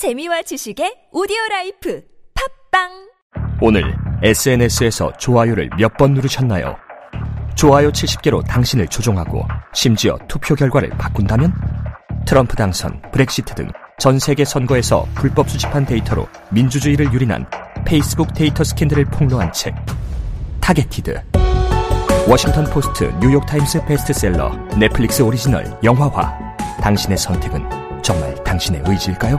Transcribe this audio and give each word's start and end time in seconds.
재미와 0.00 0.40
지식의 0.40 1.08
오디오 1.12 1.36
라이프 1.50 2.00
팟빵 2.72 2.88
오늘 3.60 3.82
SNS에서 4.22 5.12
좋아요를 5.18 5.68
몇 5.78 5.94
번 5.98 6.14
누르셨나요? 6.14 6.74
좋아요 7.54 7.90
70개로 7.92 8.42
당신을 8.46 8.88
조종하고 8.88 9.46
심지어 9.74 10.16
투표 10.26 10.54
결과를 10.54 10.88
바꾼다면? 10.96 11.52
트럼프 12.24 12.56
당선, 12.56 13.02
브렉시트 13.12 13.54
등 13.54 13.68
전 13.98 14.18
세계 14.18 14.46
선거에서 14.46 15.06
불법 15.14 15.50
수집한 15.50 15.84
데이터로 15.84 16.26
민주주의를 16.50 17.12
유린한 17.12 17.44
페이스북 17.84 18.32
데이터 18.32 18.64
스캔들을 18.64 19.04
폭로한 19.04 19.52
책 19.52 19.74
타겟티드 20.62 21.22
워싱턴 22.26 22.64
포스트, 22.70 23.12
뉴욕 23.20 23.44
타임스 23.44 23.84
베스트셀러, 23.84 24.50
넷플릭스 24.78 25.20
오리지널 25.20 25.78
영화화 25.84 26.34
당신의 26.80 27.18
선택은 27.18 28.02
정말 28.02 28.34
당신의 28.44 28.80
의지일까요? 28.86 29.38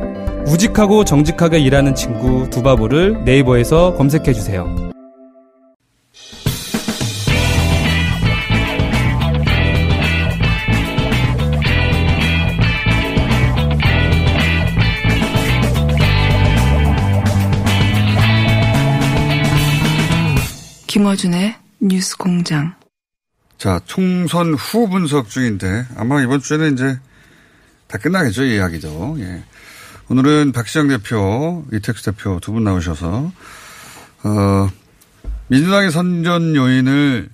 우직하고 0.47 1.05
정직하게 1.05 1.59
일하는 1.59 1.95
친구 1.95 2.49
두바보를 2.49 3.23
네이버에서 3.23 3.95
검색해 3.95 4.33
주세요. 4.33 4.91
김어준의 20.87 21.55
뉴스 21.79 22.17
공장. 22.17 22.75
자, 23.57 23.79
총선 23.85 24.53
후 24.55 24.89
분석 24.89 25.29
중인데 25.29 25.85
아마 25.95 26.21
이번 26.21 26.41
주에는 26.41 26.73
이제 26.73 26.99
다 27.87 27.97
끝나겠죠, 27.97 28.43
이 28.43 28.55
이야기도. 28.55 29.15
예. 29.19 29.43
오늘은 30.11 30.51
박시영 30.51 30.89
대표, 30.89 31.63
이택수 31.71 32.03
대표 32.03 32.37
두 32.41 32.51
분 32.51 32.65
나오셔서, 32.65 33.31
어, 34.23 34.69
민주당의 35.47 35.89
선전 35.89 36.53
요인을 36.53 37.29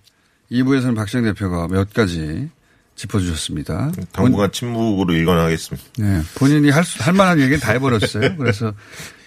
2부에서는 0.52 0.96
박시영 0.96 1.24
대표가 1.24 1.68
몇 1.70 1.92
가지 1.92 2.50
짚어주셨습니다. 2.96 3.92
당분간 4.12 4.52
침묵으로 4.52 5.12
일관하겠습니다. 5.12 5.88
네. 5.98 6.22
본인이 6.36 6.70
할, 6.70 6.84
수, 6.84 7.02
할 7.02 7.14
만한 7.14 7.40
얘기는 7.40 7.60
다 7.60 7.72
해버렸어요. 7.72 8.38
그래서 8.38 8.72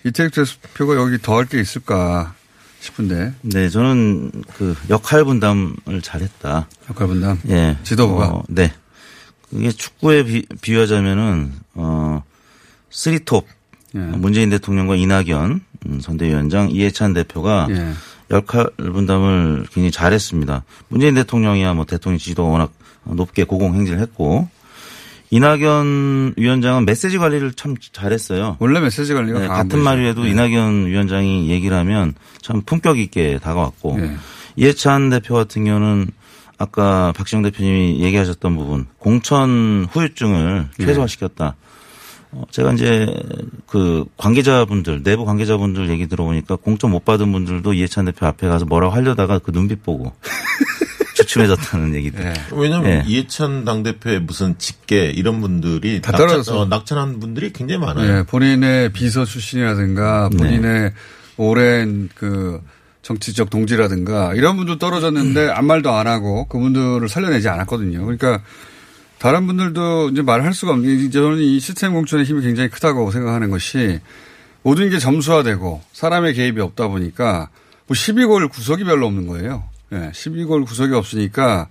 이택수 0.04 0.60
대표가 0.60 0.94
여기 0.94 1.18
더 1.18 1.36
할 1.36 1.46
게 1.46 1.60
있을까 1.60 2.34
싶은데. 2.78 3.34
네, 3.42 3.68
저는 3.68 4.30
그 4.56 4.76
역할 4.90 5.24
분담을 5.24 6.02
잘했다. 6.02 6.68
역할 6.88 7.06
분담? 7.08 7.40
예. 7.48 7.76
지도부가? 7.82 8.26
어, 8.28 8.44
네. 8.48 8.72
그게 9.50 9.72
축구에 9.72 10.22
비, 10.24 10.46
비유하자면은, 10.62 11.52
어, 11.74 12.22
쓰리톱. 12.90 13.46
예. 13.94 13.98
문재인 13.98 14.50
대통령과 14.50 14.96
이낙연 14.96 15.60
음, 15.86 16.00
선대위원장 16.00 16.70
이해찬 16.70 17.12
대표가 17.14 17.66
예. 17.70 17.92
역할 18.30 18.66
분담을 18.76 19.66
굉장히 19.72 19.90
잘했습니다. 19.90 20.64
문재인 20.88 21.14
대통령이야 21.14 21.74
뭐 21.74 21.84
대통령 21.84 22.18
지지도가 22.18 22.48
워낙 22.48 22.72
높게 23.04 23.44
고공행진을 23.44 23.98
했고 23.98 24.48
이낙연 25.30 26.34
위원장은 26.36 26.84
메시지 26.84 27.18
관리를 27.18 27.52
참 27.52 27.76
잘했어요. 27.92 28.56
원래 28.58 28.80
메시지 28.80 29.14
관리가 29.14 29.40
네, 29.40 29.46
같은 29.46 29.68
분이죠. 29.68 29.84
말이라도 29.84 30.22
네. 30.24 30.30
이낙연 30.30 30.86
위원장이 30.86 31.48
얘기를 31.50 31.76
하면 31.76 32.14
참 32.42 32.62
품격 32.62 32.98
있게 32.98 33.38
다가왔고 33.40 33.96
네. 33.96 34.16
이해찬 34.56 35.10
대표 35.10 35.34
같은 35.34 35.64
경우는 35.64 36.10
아까 36.58 37.12
박시영 37.16 37.42
대표님이 37.42 38.00
얘기하셨던 38.00 38.56
부분 38.56 38.86
공천 38.98 39.86
후유증을 39.90 40.68
네. 40.78 40.86
최소화시켰다. 40.86 41.56
어, 42.32 42.44
제가 42.50 42.72
이제 42.72 43.06
그 43.66 44.04
관계자분들 44.16 45.02
내부 45.02 45.24
관계자분들 45.24 45.90
얘기 45.90 46.06
들어보니까 46.06 46.56
공천 46.56 46.90
못 46.90 47.04
받은 47.04 47.32
분들도 47.32 47.72
이해찬 47.72 48.04
대표 48.04 48.26
앞에 48.26 48.48
가서 48.48 48.64
뭐라고 48.64 48.94
하려다가 48.94 49.40
그 49.40 49.52
눈빛 49.52 49.82
보고 49.82 50.12
주춤해졌다는 51.16 51.94
얘기들. 51.96 52.24
네. 52.24 52.34
왜냐하면 52.52 52.90
예. 52.90 53.04
이해찬 53.06 53.64
당대표의 53.64 54.20
무슨 54.20 54.56
직계 54.58 55.10
이런 55.10 55.40
분들이 55.40 56.00
다 56.00 56.12
낙천, 56.12 56.28
떨어져서. 56.28 56.60
어, 56.60 56.64
낙천한 56.66 57.20
분들이 57.20 57.52
굉장히 57.52 57.80
많아요. 57.84 58.18
예, 58.18 58.22
본인의 58.22 58.92
비서 58.92 59.24
출신이라든가 59.24 60.30
네. 60.32 60.36
본인의 60.38 60.92
오랜 61.36 62.08
그 62.14 62.60
정치적 63.02 63.50
동지라든가 63.50 64.34
이런 64.34 64.56
분들 64.56 64.78
떨어졌는데 64.78 65.48
아무 65.50 65.68
말도 65.68 65.90
안 65.90 66.06
하고 66.06 66.46
그분들을 66.46 67.08
살려내지 67.08 67.48
않았거든요. 67.48 68.02
그러니까 68.02 68.42
다른 69.20 69.46
분들도 69.46 70.08
이제 70.10 70.22
말할 70.22 70.54
수가 70.54 70.72
없는 70.72 70.86
게 70.88 71.04
이제 71.04 71.20
저는 71.20 71.38
이 71.38 71.60
시스템 71.60 71.92
공천의 71.92 72.24
힘이 72.24 72.40
굉장히 72.40 72.70
크다고 72.70 73.10
생각하는 73.10 73.50
것이 73.50 74.00
모든 74.62 74.88
게 74.88 74.98
점수화되고 74.98 75.82
사람의 75.92 76.32
개입이 76.34 76.58
없다 76.60 76.88
보니까 76.88 77.50
뭐 77.86 77.94
12골 77.94 78.50
구석이 78.50 78.84
별로 78.84 79.06
없는 79.06 79.26
거예요. 79.26 79.64
예, 79.92 80.10
12골 80.14 80.64
구석이 80.66 80.94
없으니까 80.94 81.68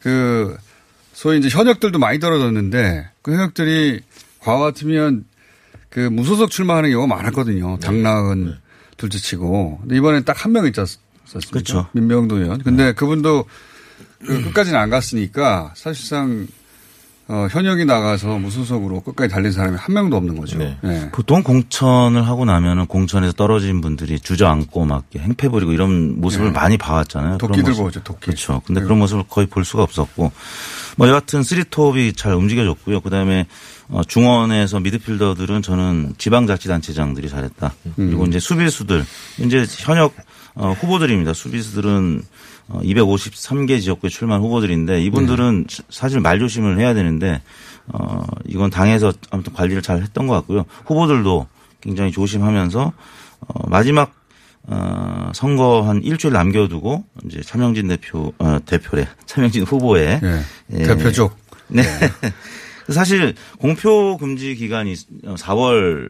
그 0.00 0.56
소위 1.12 1.38
이제 1.38 1.48
현역들도 1.48 1.98
많이 2.00 2.18
떨어졌는데 2.18 3.10
그 3.22 3.32
현역들이 3.32 4.00
과거 4.40 4.58
같으면 4.64 5.24
그 5.88 6.00
무소속 6.00 6.50
출마하는 6.50 6.90
경우가 6.90 7.14
많았거든요. 7.14 7.78
당락은 7.78 8.56
둘째치고. 8.96 9.78
근데 9.82 9.96
이번엔 9.96 10.24
딱 10.24 10.44
한 10.44 10.52
명 10.52 10.66
있지 10.66 10.80
않습니까? 10.80 11.50
그렇죠. 11.52 11.86
민병도 11.92 12.38
의원. 12.38 12.60
근데 12.62 12.92
그분도 12.92 13.44
그 14.26 14.42
끝까지는 14.44 14.78
안 14.78 14.90
갔으니까 14.90 15.72
사실상 15.74 16.46
어, 17.28 17.48
현역이 17.50 17.86
나가서 17.86 18.38
무소속으로 18.38 19.00
끝까지 19.00 19.34
달린 19.34 19.50
사람이 19.50 19.76
한 19.76 19.94
명도 19.94 20.16
없는 20.16 20.38
거죠. 20.38 20.58
네. 20.58 20.78
예. 20.84 21.08
보통 21.10 21.42
공천을 21.42 22.24
하고 22.24 22.44
나면은 22.44 22.86
공천에서 22.86 23.32
떨어진 23.32 23.80
분들이 23.80 24.20
주저앉고 24.20 24.84
막 24.84 25.06
이렇게 25.10 25.26
행패 25.26 25.48
부리고 25.48 25.72
이런 25.72 26.20
모습을 26.20 26.46
네. 26.46 26.52
많이 26.52 26.78
봐왔잖아요. 26.78 27.38
그런 27.38 27.50
도끼들 27.50 27.70
모습. 27.70 27.82
보죠, 27.82 28.04
도끼. 28.04 28.26
그렇죠. 28.26 28.62
근데 28.64 28.80
그런 28.80 28.98
모습을 28.98 29.24
거의 29.28 29.48
볼 29.48 29.64
수가 29.64 29.82
없었고 29.82 30.30
뭐 30.98 31.08
여하튼 31.08 31.42
쓰리톱이 31.42 32.12
잘 32.12 32.32
움직여졌고요. 32.34 33.00
그 33.00 33.10
다음에 33.10 33.46
어, 33.88 34.04
중원에서 34.04 34.78
미드필더들은 34.78 35.62
저는 35.62 36.14
지방자치단체장들이 36.18 37.28
잘했다. 37.28 37.74
그리고 37.96 38.24
이제 38.26 38.38
수비수들 38.38 39.04
이제 39.40 39.66
현역 39.68 40.14
어, 40.54 40.72
후보들입니다. 40.80 41.32
수비수들은 41.32 42.22
어, 42.22 42.26
253개 42.68 43.80
지역구에 43.80 44.10
출마한 44.10 44.42
후보들인데 44.42 45.02
이분들은 45.02 45.66
사실 45.88 46.20
말조심을 46.20 46.78
해야 46.78 46.94
되는데 46.94 47.40
어, 47.88 48.24
이건 48.46 48.70
당에서 48.70 49.12
아무튼 49.30 49.52
관리를 49.52 49.82
잘 49.82 50.02
했던 50.02 50.26
것 50.26 50.34
같고요. 50.34 50.64
후보들도 50.86 51.46
굉장히 51.80 52.10
조심하면서 52.10 52.92
어, 53.40 53.68
마지막 53.68 54.12
어, 54.64 55.30
선거 55.34 55.82
한 55.82 56.02
일주일 56.02 56.32
남겨두고 56.32 57.04
이제 57.26 57.40
차명진 57.40 57.86
대표 57.86 58.32
어, 58.38 58.58
대표래 58.66 59.06
차명진 59.26 59.62
후보의 59.62 60.20
예. 60.22 60.42
예. 60.72 60.82
대표 60.82 61.12
쪽. 61.12 61.36
네. 61.68 61.82
사실 62.90 63.34
공표 63.58 64.16
금지 64.16 64.54
기간이 64.54 64.94
4월 64.94 66.08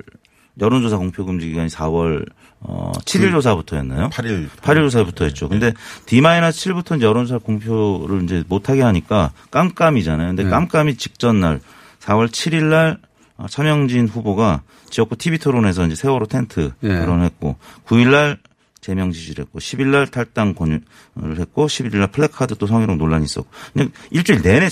여론조사 0.60 0.96
공표 0.96 1.24
금지 1.24 1.48
기간이 1.48 1.68
4월 1.68 2.26
어 2.60 2.92
7일 3.04 3.32
조사부터였나요? 3.32 4.08
8일. 4.08 4.48
8일 4.48 4.76
조사부터였죠. 4.84 5.48
근데 5.48 5.72
D-7부터 6.06 6.96
이제 6.96 7.06
여론조사 7.06 7.38
공표를 7.38 8.24
이제 8.24 8.42
못 8.48 8.68
하게 8.68 8.82
하니까 8.82 9.32
깜깜이잖아요. 9.50 10.28
근데 10.28 10.44
네. 10.44 10.50
깜깜이 10.50 10.96
직전 10.96 11.40
날 11.40 11.60
4월 12.00 12.28
7일 12.28 12.64
날 12.64 12.98
어, 13.36 13.46
차명진 13.48 14.08
후보가 14.08 14.62
지역구 14.88 15.16
TV 15.16 15.38
토론에서 15.38 15.84
이제 15.86 15.94
세월호 15.94 16.26
텐트 16.26 16.72
네. 16.80 17.00
토론했고 17.00 17.56
9일 17.86 18.10
날 18.10 18.38
제명 18.80 19.10
지지를 19.12 19.44
했고 19.44 19.58
10일 19.58 19.88
날 19.88 20.06
탈당 20.06 20.54
권유를 20.54 21.40
했고 21.40 21.66
11일 21.66 21.96
날 21.96 22.06
플래카드 22.08 22.54
또 22.56 22.66
성희롱 22.66 22.98
논란이 22.98 23.24
있었고 23.24 23.48
그냥 23.72 23.90
일주일 24.10 24.42
내내 24.42 24.68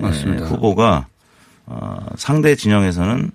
맞습니다. 0.00 0.46
후보가 0.46 1.06
어, 1.66 2.06
상대 2.16 2.56
진영에서는 2.56 3.30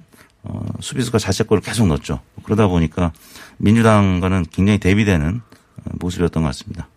어, 0.49 0.65
수비수가 0.79 1.19
자책골을 1.19 1.61
계속 1.61 1.87
넣었죠. 1.87 2.21
그러다 2.43 2.67
보니까 2.67 3.11
민주당과는 3.57 4.45
굉장히 4.51 4.79
대비되는 4.79 5.41
어, 5.77 5.89
모습이었던 5.99 6.43
것 6.43 6.49
같습니다. 6.49 6.87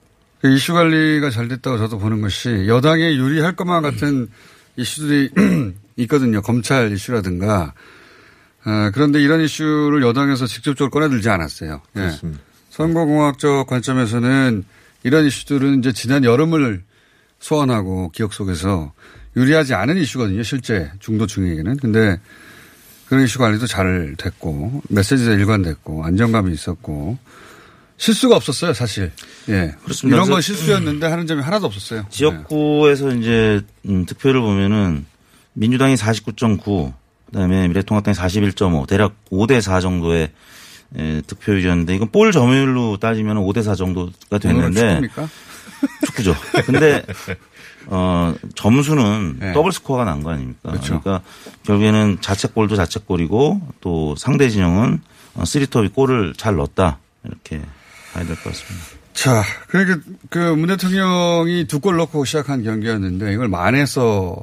그 0.40 0.52
이슈 0.54 0.72
관리가 0.72 1.30
잘 1.30 1.48
됐다고 1.48 1.78
저도 1.78 1.98
보는 1.98 2.20
것이 2.20 2.66
여당에 2.66 3.14
유리할 3.14 3.56
것만 3.56 3.82
같은 3.82 4.28
이슈들이 4.76 5.30
있거든요. 5.96 6.40
검찰 6.42 6.92
이슈라든가 6.92 7.74
어, 8.64 8.90
그런데 8.92 9.20
이런 9.20 9.40
이슈를 9.40 10.02
여당에서 10.02 10.46
직접적으로 10.46 10.90
꺼내들지 10.90 11.28
않았어요. 11.28 11.80
예. 11.96 12.00
그렇습니다. 12.00 12.40
선거공학적 12.70 13.66
관점에서는 13.66 14.64
이런 15.02 15.24
이슈들은 15.26 15.80
이제 15.80 15.92
지난 15.92 16.24
여름을 16.24 16.84
소환하고 17.40 18.10
기억 18.10 18.32
속에서 18.32 18.92
유리하지 19.36 19.74
않은 19.74 19.96
이슈거든요. 19.96 20.42
실제 20.42 20.90
중도층에게는. 21.00 21.78
근데 21.78 22.20
그런 23.10 23.24
이슈 23.24 23.40
관리도 23.40 23.66
잘 23.66 24.14
됐고 24.16 24.82
메시지도 24.88 25.32
일관됐고 25.32 26.04
안정감이 26.04 26.52
있었고 26.54 27.18
실수가 27.96 28.36
없었어요. 28.36 28.72
사실. 28.72 29.10
예. 29.48 29.74
그렇습니다. 29.82 30.16
이런 30.16 30.30
건 30.30 30.40
실수였는데 30.40 31.08
하는 31.08 31.26
점이 31.26 31.42
하나도 31.42 31.66
없었어요. 31.66 32.04
예. 32.06 32.08
지역구에서 32.08 33.10
이제 33.16 33.62
음, 33.88 34.06
득표를 34.06 34.40
보면은 34.40 35.06
민주당이 35.54 35.96
49.9, 35.96 36.92
그다음에 37.26 37.66
미래통합당이 37.66 38.16
41.5, 38.16 38.86
대략 38.86 39.16
5대 39.32 39.60
4 39.60 39.80
정도의 39.80 40.30
에, 40.96 41.22
득표율이었는데 41.26 41.96
이건 41.96 42.10
볼 42.12 42.30
점유율로 42.30 42.98
따지면 42.98 43.38
5대 43.38 43.64
4 43.64 43.74
정도가 43.74 44.12
오늘은 44.30 44.40
됐는데 44.40 44.80
축구입니까? 44.80 45.28
축구죠. 46.06 46.34
근데 46.66 47.04
어 47.86 48.34
점수는 48.54 49.36
네. 49.40 49.52
더블 49.52 49.72
스코어가 49.72 50.04
난 50.04 50.22
거 50.22 50.30
아닙니까? 50.30 50.70
그렇죠. 50.70 50.92
러니까 50.92 51.22
결국에는 51.64 52.18
자책골도 52.20 52.76
자책골이고 52.76 53.60
또 53.80 54.14
상대 54.16 54.48
진영은 54.50 55.00
어, 55.34 55.44
쓰리톱이 55.44 55.88
골을 55.88 56.34
잘 56.36 56.56
넣었다 56.56 56.98
이렇게 57.24 57.60
봐야 58.12 58.24
될 58.24 58.36
것 58.36 58.44
같습니다. 58.44 58.86
자, 59.12 59.42
그러니까 59.68 59.98
그문 60.30 60.68
대통령이 60.68 61.66
두 61.66 61.80
골 61.80 61.96
넣고 61.96 62.24
시작한 62.24 62.62
경기였는데 62.62 63.32
이걸 63.32 63.48
만회해서 63.48 64.36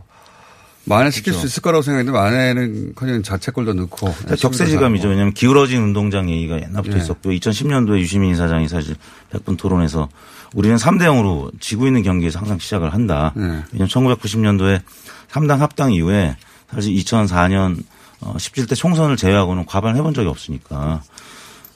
만회시킬 0.86 1.34
그렇죠. 1.34 1.42
수 1.42 1.48
있을 1.48 1.62
거라고 1.64 1.82
생각했는데 1.82 2.18
만회는 2.18 2.96
커녕 2.96 3.22
자책골도 3.22 3.74
넣고. 3.74 4.14
격세지감이죠. 4.40 5.10
왜냐하면 5.10 5.34
기울어진 5.34 5.82
운동장 5.82 6.30
얘기가 6.30 6.62
옛날부터 6.62 6.98
예. 6.98 7.02
있었고 7.02 7.30
2010년도에 7.32 8.00
유시민 8.00 8.32
이사장이 8.32 8.70
사실 8.70 8.96
100분 9.34 9.58
토론에서 9.58 10.08
우리는 10.54 10.76
3대 10.78 11.04
0으로 11.04 11.52
지고 11.60 11.88
있는 11.88 12.04
경기에서 12.04 12.40
항상 12.40 12.60
시작을 12.60 12.94
한다. 12.94 13.34
예. 13.38 13.42
왜냐하면 13.42 13.88
1990년도에 13.88 14.82
3당 15.30 15.58
합당 15.58 15.94
이후에 15.94 16.38
사실 16.74 16.94
2004년 16.96 17.84
17대 18.22 18.76
총선을 18.76 19.18
제외하고는 19.18 19.66
과반을 19.66 19.98
해본 19.98 20.14
적이 20.14 20.30
없으니까 20.30 21.04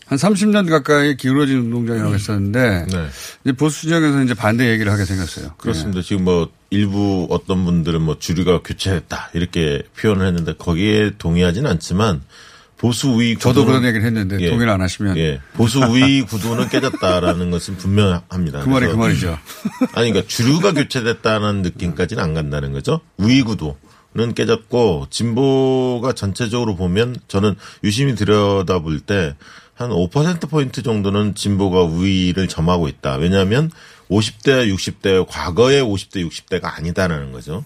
한 0.08 0.18
30년 0.18 0.70
가까이 0.70 1.16
기울어진 1.16 1.60
운동장이라고 1.60 2.14
했었는데 2.14 2.86
네. 2.92 3.08
이제 3.46 3.54
보수 3.54 3.82
진영에서 3.82 4.24
이제 4.24 4.34
반대 4.34 4.70
얘기를 4.70 4.92
하게 4.92 5.06
생겼어요. 5.06 5.54
그렇습니다. 5.58 6.02
지금 6.02 6.26
뭐 6.26 6.50
일부 6.70 7.28
어떤 7.30 7.64
분들은 7.64 8.02
뭐 8.02 8.20
주류가 8.20 8.62
교체했다 8.62 9.30
이렇게 9.34 9.84
표현을 9.98 10.28
했는데 10.28 10.54
거기에 10.54 11.12
동의하지는 11.18 11.70
않지만 11.72 12.22
보수 12.82 13.10
우위 13.10 13.38
저도 13.38 13.62
구도는- 13.64 13.66
그런 13.68 13.86
얘기를 13.86 14.04
했는데 14.06 14.38
예. 14.42 14.50
동의를 14.50 14.74
안 14.74 14.82
하시면 14.82 15.16
예. 15.18 15.40
보수 15.54 15.80
우위 15.82 16.24
구도는 16.24 16.68
깨졌다라는 16.70 17.52
것은 17.52 17.78
분명합니다. 17.78 18.62
그 18.64 18.70
말이 18.70 18.88
그 18.88 18.94
말이죠. 18.96 19.38
아니, 19.94 20.10
그러니까 20.12 20.24
주류가 20.28 20.74
교체됐다는 20.74 21.62
느낌까지는 21.62 22.24
안 22.24 22.34
간다는 22.34 22.72
거죠. 22.72 23.02
우위 23.18 23.44
구도는 23.44 24.34
깨졌고 24.36 25.08
진보가 25.12 26.14
전체적으로 26.14 26.76
보면 26.76 27.18
저는 27.28 27.56
유심히 27.84 28.16
들여다볼 28.16 29.00
때 29.02 29.36
한 29.76 29.90
5%포인트 29.90 30.84
정도는 30.84 31.34
진보가 31.34 31.82
우위를 31.84 32.48
점하고 32.48 32.88
있다. 32.88 33.16
왜냐하면 33.16 33.72
50대, 34.12 34.72
60대, 34.72 35.26
과거의 35.28 35.82
50대, 35.82 36.28
60대가 36.30 36.66
아니다라는 36.78 37.32
거죠. 37.32 37.64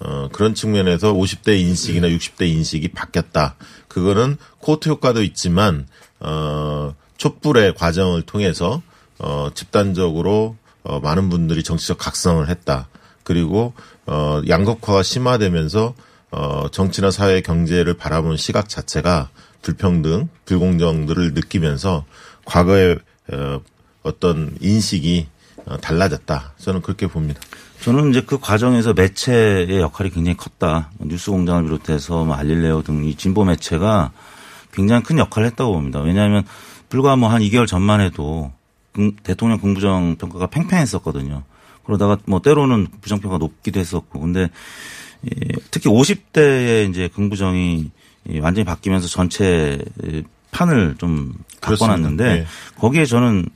어, 0.00 0.28
그런 0.32 0.54
측면에서 0.54 1.12
50대 1.12 1.58
인식이나 1.60 2.08
60대 2.08 2.48
인식이 2.48 2.88
바뀌었다. 2.88 3.56
그거는 3.88 4.36
코트 4.58 4.88
효과도 4.88 5.22
있지만, 5.22 5.86
어, 6.20 6.94
촛불의 7.16 7.74
과정을 7.74 8.22
통해서, 8.22 8.82
어, 9.18 9.48
집단적으로, 9.54 10.56
어, 10.82 11.00
많은 11.00 11.30
분들이 11.30 11.62
정치적 11.62 11.98
각성을 11.98 12.46
했다. 12.48 12.88
그리고, 13.22 13.72
어, 14.06 14.42
양극화가 14.48 15.02
심화되면서, 15.02 15.94
어, 16.32 16.68
정치나 16.70 17.10
사회 17.10 17.40
경제를 17.40 17.94
바라보는 17.94 18.36
시각 18.36 18.68
자체가 18.68 19.30
불평등, 19.62 20.28
불공정들을 20.44 21.32
느끼면서 21.34 22.04
과거의, 22.44 22.98
어, 23.32 23.60
어떤 24.02 24.56
인식이 24.60 25.28
어, 25.66 25.78
달라졌다. 25.78 26.54
저는 26.58 26.82
그렇게 26.82 27.06
봅니다. 27.06 27.40
저는 27.84 28.10
이제 28.10 28.22
그 28.22 28.38
과정에서 28.38 28.94
매체의 28.94 29.78
역할이 29.80 30.10
굉장히 30.10 30.36
컸다. 30.36 30.90
뉴스 31.00 31.30
공장을 31.30 31.62
비롯해서 31.64 32.24
뭐 32.24 32.34
알릴레오 32.34 32.82
등 32.82 33.04
이 33.04 33.14
진보 33.14 33.44
매체가 33.44 34.12
굉장히 34.72 35.02
큰 35.02 35.18
역할을 35.18 35.46
했다고 35.48 35.72
봅니다. 35.72 36.00
왜냐하면 36.00 36.44
불과 36.88 37.16
뭐 37.16 37.28
한 37.28 37.42
2개월 37.42 37.66
전만 37.66 38.00
해도 38.00 38.52
금- 38.92 39.14
대통령 39.22 39.58
긍부정 39.60 40.16
평가가 40.16 40.46
팽팽했었거든요. 40.46 41.42
그러다가 41.84 42.16
뭐 42.26 42.40
때로는 42.40 42.86
부정 43.02 43.20
평가 43.20 43.36
높기도 43.36 43.80
했었고 43.80 44.18
근데 44.20 44.48
이 45.22 45.30
특히 45.70 45.90
50대의 45.90 46.88
이제 46.88 47.08
긍부정이 47.14 47.90
이 48.30 48.38
완전히 48.40 48.64
바뀌면서 48.64 49.08
전체 49.08 49.78
판을 50.52 50.94
좀 50.98 51.34
그렇습니다. 51.60 51.86
바꿔 51.86 51.86
놨는데 51.88 52.24
예. 52.24 52.46
거기에 52.78 53.04
저는 53.04 53.46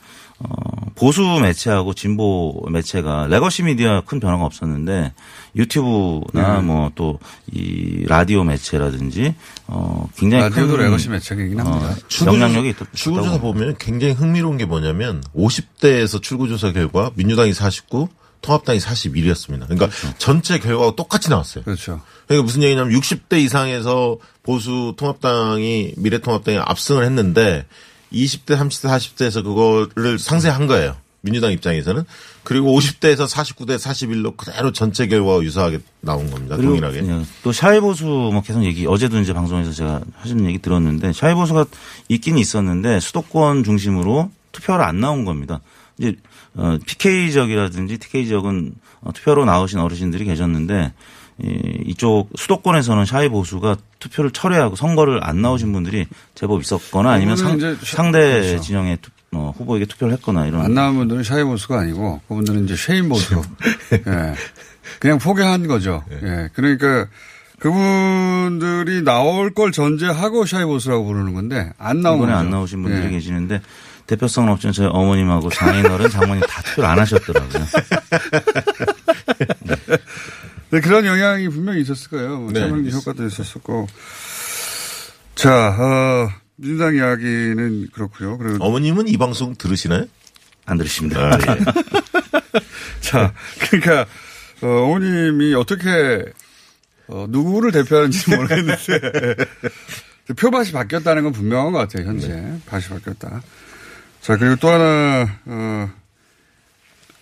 어, 0.40 0.48
보수 0.94 1.22
매체하고 1.22 1.94
진보 1.94 2.64
매체가 2.70 3.26
legacy 3.28 3.64
미디어 3.64 4.02
큰 4.06 4.20
변화가 4.20 4.44
없었는데 4.44 5.12
유튜브나 5.56 6.56
네. 6.56 6.62
뭐또 6.62 7.18
이 7.52 8.04
라디오 8.06 8.44
매체라든지 8.44 9.34
어 9.66 10.08
굉장히 10.16 10.44
라디오도 10.44 10.76
큰 10.76 10.84
레거시 10.84 11.08
매체이긴 11.08 11.58
합니다. 11.58 11.90
어, 11.90 12.26
영향력이 12.26 12.68
있다. 12.70 12.86
출구조사 12.92 13.40
보면 13.40 13.76
굉장히 13.78 14.14
흥미로운 14.14 14.58
게 14.58 14.64
뭐냐면 14.64 15.22
50대에서 15.34 16.22
출구조사 16.22 16.72
결과 16.72 17.10
민주당이 17.14 17.52
49, 17.52 18.08
통합당이 18.40 18.78
41이었습니다. 18.78 19.66
그러니까 19.68 19.88
전체 20.18 20.58
결과가 20.58 20.94
똑같이 20.94 21.30
나왔어요. 21.30 21.64
그렇죠. 21.64 22.00
그러니까 22.26 22.44
무슨 22.44 22.62
얘기냐면 22.62 22.98
60대 22.98 23.40
이상에서 23.40 24.18
보수 24.44 24.94
통합당이 24.96 25.94
미래통합당이 25.96 26.58
압승을 26.58 27.04
했는데 27.04 27.66
20대, 28.12 28.56
30대, 28.56 28.88
40대에서 28.88 29.42
그거를 29.44 30.18
상쇄한 30.18 30.66
거예요. 30.66 30.96
민주당 31.20 31.52
입장에서는. 31.52 32.04
그리고 32.44 32.78
50대에서 32.78 33.28
49대, 33.28 33.76
41로 33.78 34.36
그대로 34.36 34.72
전체 34.72 35.06
결과가 35.06 35.42
유사하게 35.42 35.80
나온 36.00 36.30
겁니다. 36.30 36.56
동일하게. 36.56 36.98
예, 37.06 37.22
또 37.42 37.52
샤이 37.52 37.80
보수 37.80 38.04
뭐 38.04 38.40
계속 38.42 38.64
얘기 38.64 38.86
어제도 38.86 39.18
이제 39.18 39.32
방송에서 39.32 39.72
제가 39.72 40.00
하시는 40.16 40.46
얘기 40.46 40.58
들었는데 40.58 41.12
샤이 41.12 41.34
보수가 41.34 41.66
있긴 42.08 42.38
있었는데 42.38 43.00
수도권 43.00 43.64
중심으로 43.64 44.30
투표하러 44.52 44.84
안 44.84 45.00
나온 45.00 45.24
겁니다. 45.24 45.60
이제 45.98 46.14
어, 46.54 46.78
PK 46.86 47.30
지역이라든지 47.32 47.98
TK 47.98 48.26
지역은 48.26 48.74
어, 49.00 49.12
투표로 49.12 49.44
나오신 49.44 49.78
어르신들이 49.78 50.24
계셨는데 50.24 50.92
이, 51.42 51.82
이쪽 51.86 52.28
수도권에서는 52.36 53.04
shy 53.04 53.28
보수가 53.28 53.76
투표를 54.00 54.30
철회하고 54.32 54.76
선거를 54.76 55.20
안 55.22 55.40
나오신 55.40 55.72
분들이 55.72 56.06
제법 56.34 56.60
있었거나 56.60 57.12
아니면 57.12 57.36
상, 57.36 57.58
상대 57.82 58.40
그렇죠. 58.40 58.60
진영의 58.60 58.98
투, 59.00 59.10
어, 59.32 59.54
후보에게 59.56 59.86
투표를 59.86 60.14
했거나 60.14 60.46
이런 60.46 60.64
안 60.64 60.74
나온 60.74 60.96
분들은 60.96 61.22
shy 61.22 61.44
보수가 61.44 61.78
아니고 61.80 62.20
그분들은 62.28 62.64
이제 62.64 62.74
shame 62.76 63.08
보수. 63.08 63.42
예. 63.92 64.34
그냥 65.00 65.18
포기한 65.18 65.66
거죠. 65.68 66.02
예. 66.22 66.48
그러니까 66.54 67.06
그분들이 67.58 69.02
나올 69.02 69.52
걸 69.52 69.72
전제하고 69.72 70.46
shy 70.46 70.64
보수라고 70.64 71.04
부르는 71.04 71.34
건데 71.34 71.70
안 71.78 72.00
나온 72.02 72.18
이번에 72.18 72.32
거죠. 72.32 72.44
안 72.44 72.50
나오신 72.50 72.82
분들이 72.82 73.06
예. 73.06 73.10
계시는데 73.10 73.60
대표성은 74.06 74.50
없지만 74.52 74.72
저희 74.72 74.88
어머님하고 74.90 75.50
장인어른 75.50 76.08
장모님 76.08 76.42
다 76.48 76.62
투표를 76.62 76.88
안 76.88 76.98
하셨더라고요. 76.98 77.64
네, 80.70 80.80
그런 80.80 81.06
영향이 81.06 81.48
분명히 81.48 81.80
있었을 81.80 82.10
거예요. 82.10 82.38
뭐 82.40 82.52
네, 82.52 82.60
차명지 82.60 82.90
효과도 82.90 83.26
있었었고. 83.26 83.86
자, 85.34 85.68
어, 85.78 86.28
민주당 86.56 86.94
이야기는 86.94 87.88
그렇고요. 87.92 88.36
그리고 88.38 88.64
어머님은 88.64 89.08
이 89.08 89.16
방송 89.16 89.54
들으시나요? 89.54 90.06
안 90.66 90.76
들으십니다. 90.76 91.20
아, 91.20 91.38
예. 91.40 92.60
자, 93.00 93.32
그러니까 93.60 94.06
어, 94.60 94.66
어머님이 94.66 95.54
어떻게 95.54 96.24
어, 97.06 97.26
누구를 97.28 97.72
대표하는지 97.72 98.30
모르겠는데 98.30 99.36
표밭이 100.36 100.72
바뀌었다는 100.72 101.22
건 101.24 101.32
분명한 101.32 101.72
것 101.72 101.78
같아요. 101.78 102.06
현재 102.06 102.28
밭이 102.66 102.84
바뀌었다. 102.88 103.40
자 104.20 104.36
그리고 104.36 104.56
또 104.56 104.68
하나 104.68 105.38
어, 105.46 105.90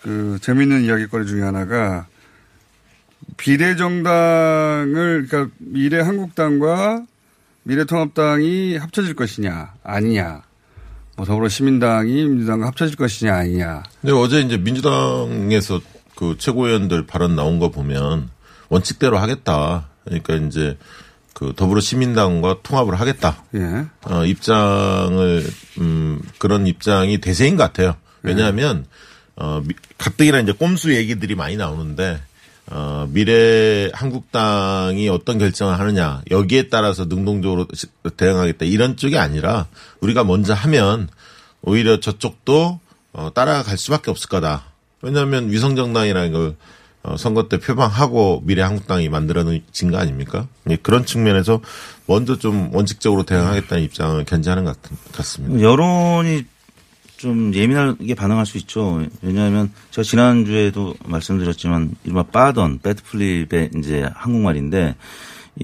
그 0.03 0.39
재밌는 0.41 0.83
이야기거리 0.83 1.27
중에 1.27 1.43
하나가 1.43 2.07
비례정당을 3.37 5.27
그러니까 5.29 5.55
미래한국당과 5.59 7.05
미래통합당이 7.65 8.77
합쳐질 8.77 9.15
것이냐 9.15 9.75
아니냐 9.83 10.43
뭐 11.17 11.27
더불어시민당이 11.27 12.25
민주당과 12.27 12.67
합쳐질 12.69 12.97
것이냐 12.97 13.35
아니냐 13.35 13.83
근데 14.01 14.13
어제 14.13 14.41
이제 14.41 14.57
민주당에서 14.57 15.81
그 16.15 16.37
최고위원들 16.39 17.07
발언 17.07 17.37
나온 17.37 17.59
거 17.59 17.71
보면 17.71 18.31
원칙대로 18.69 19.19
하겠다. 19.19 19.89
그러니까 20.05 20.35
이제 20.37 20.79
그 21.35 21.53
더불어시민당과 21.55 22.61
통합을 22.63 22.99
하겠다. 22.99 23.45
예. 23.55 23.85
어, 24.11 24.25
입장을 24.25 25.45
음 25.79 26.21
그런 26.39 26.67
입장이 26.67 27.19
대세인 27.19 27.57
것 27.57 27.65
같아요. 27.65 27.97
왜냐하면 28.23 28.87
어 29.37 29.61
미- 29.67 29.75
가뜩이나 29.99 30.41
이제 30.41 30.53
꼼수 30.53 30.95
얘기들이 30.95 31.35
많이 31.35 31.57
나오는데 31.57 32.19
어 32.71 33.07
미래 33.11 33.91
한국당이 33.95 35.09
어떤 35.09 35.39
결정을 35.39 35.79
하느냐 35.79 36.23
여기에 36.31 36.69
따라서 36.69 37.05
능동적으로 37.05 37.67
시- 37.75 37.87
대응하겠다 38.17 38.65
이런 38.65 38.97
쪽이 38.97 39.17
아니라 39.19 39.67
우리가 40.01 40.25
먼저 40.25 40.53
하면 40.53 41.09
오히려 41.63 42.01
저쪽도 42.01 42.81
어 43.13 43.31
따라갈 43.35 43.79
수밖에 43.79 44.11
없을 44.11 44.29
거다. 44.29 44.65
왜냐하면 45.03 45.51
위성정당이라는 45.51 46.33
걸 46.33 46.57
어, 47.05 47.17
선거 47.17 47.49
때 47.49 47.59
표방하고 47.61 48.43
미래 48.45 48.63
한국당이 48.63 49.09
만들어진 49.09 49.91
거 49.93 49.97
아닙니까? 49.99 50.49
예, 50.69 50.75
그런 50.75 51.07
측면에서 51.07 51.61
먼저 52.07 52.37
좀 52.37 52.75
원칙적으로 52.75 53.23
대응하겠다는 53.23 53.85
입장을 53.85 54.25
견지하는 54.25 54.65
것 54.65 54.83
같- 54.83 55.13
같습니다. 55.13 55.61
여론이 55.63 56.45
좀 57.17 57.55
예민하게 57.55 58.15
반응할 58.15 58.45
수 58.45 58.59
있죠. 58.59 59.03
왜냐하면 59.23 59.73
제가 59.91 60.05
지난주에도 60.05 60.95
말씀드렸지만 61.07 61.97
이른바 62.05 62.23
빠던 62.25 62.81
배드플립의 62.81 63.71
이제 63.77 64.09
한국말인데 64.15 64.97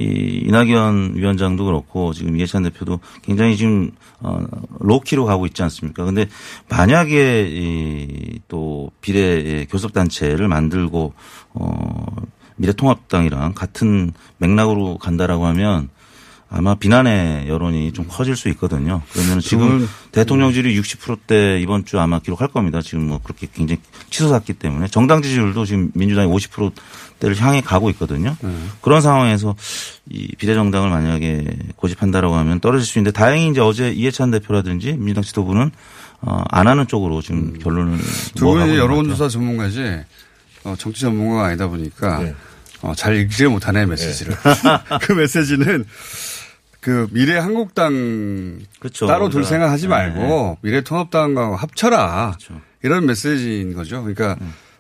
이 0.01 0.45
이낙연 0.47 1.17
위원장도 1.17 1.67
그렇고 1.67 2.15
지금 2.15 2.39
이해찬 2.39 2.63
대표도 2.63 3.01
굉장히 3.21 3.59
지금 3.59 3.91
어 4.21 4.43
로키로 4.81 5.27
가고 5.27 5.45
있지 5.45 5.63
않습니까? 5.63 6.05
근데 6.05 6.27
만약에 6.71 7.47
이또 7.51 8.91
비례 9.03 9.67
교섭 9.67 9.93
단체를 9.93 10.49
만들고 10.49 11.13
어 11.53 12.07
미래통합당이랑 12.57 13.53
같은 13.53 14.13
맥락으로 14.39 14.97
간다라고 14.97 15.45
하면 15.47 15.91
아마 16.55 16.75
비난의 16.75 17.49
여론이 17.49 17.93
좀 17.93 18.05
커질 18.07 18.37
수 18.37 18.51
있거든요. 18.51 19.01
그러면 19.13 19.41
지금 19.41 19.89
대통령실이 20.13 20.79
60%대 20.79 21.59
이번 21.61 21.87
주 21.87 21.99
아마 21.99 22.19
기록할 22.19 22.49
겁니다. 22.49 22.83
지금 22.83 23.07
뭐 23.07 23.21
그렇게 23.23 23.47
굉장히 23.53 23.81
치솟았기 24.11 24.53
때문에 24.55 24.89
정당 24.89 25.23
지지율도 25.23 25.65
지금 25.65 25.91
민주당이 25.95 26.31
50%대를 26.31 27.41
향해 27.41 27.63
가고 27.63 27.89
있거든요. 27.91 28.37
그런 28.83 29.01
상황에서 29.01 29.57
이 30.11 30.29
비례정당을 30.37 30.91
만약에 30.91 31.47
고집한다라고 31.77 32.35
하면 32.35 32.61
떨어질 32.61 32.87
수 32.87 32.99
있는데 32.99 33.17
다행히 33.19 33.49
이제 33.49 33.63
어제 33.63 33.91
이해찬 33.91 34.31
대표라든지 34.31 34.93
민주당 34.93 35.25
지도부는 35.25 35.71
어, 36.21 36.45
안 36.51 36.69
하는 36.69 36.87
쪽으로 36.87 37.23
지금 37.23 37.59
결론을 37.59 37.99
두 38.37 38.45
분이. 38.45 38.77
여론조사 38.77 39.29
전문가지 39.29 40.01
어, 40.65 40.75
정치 40.79 41.01
전문가가 41.01 41.47
아니다 41.47 41.67
보니까 41.67 42.19
네. 42.19 42.35
어, 42.83 42.95
잘 42.95 43.17
읽지 43.17 43.47
못하네 43.47 43.87
메시지를. 43.87 44.37
그 45.03 45.13
메시지는 45.13 45.85
그 46.83 47.07
미래 47.13 47.37
한국당 47.39 48.59
그렇죠. 48.81 49.07
따로 49.07 49.29
둘 49.31 49.43
우리가- 49.43 49.47
생각하지 49.47 49.83
네, 49.85 49.89
말고 49.89 50.59
미래 50.63 50.83
통합당과 50.83 51.55
합쳐라 51.57 52.35
그렇죠. 52.39 52.61
이런 52.83 53.07
메시지인 53.07 53.73
거죠. 53.75 54.03
그러니까 54.03 54.37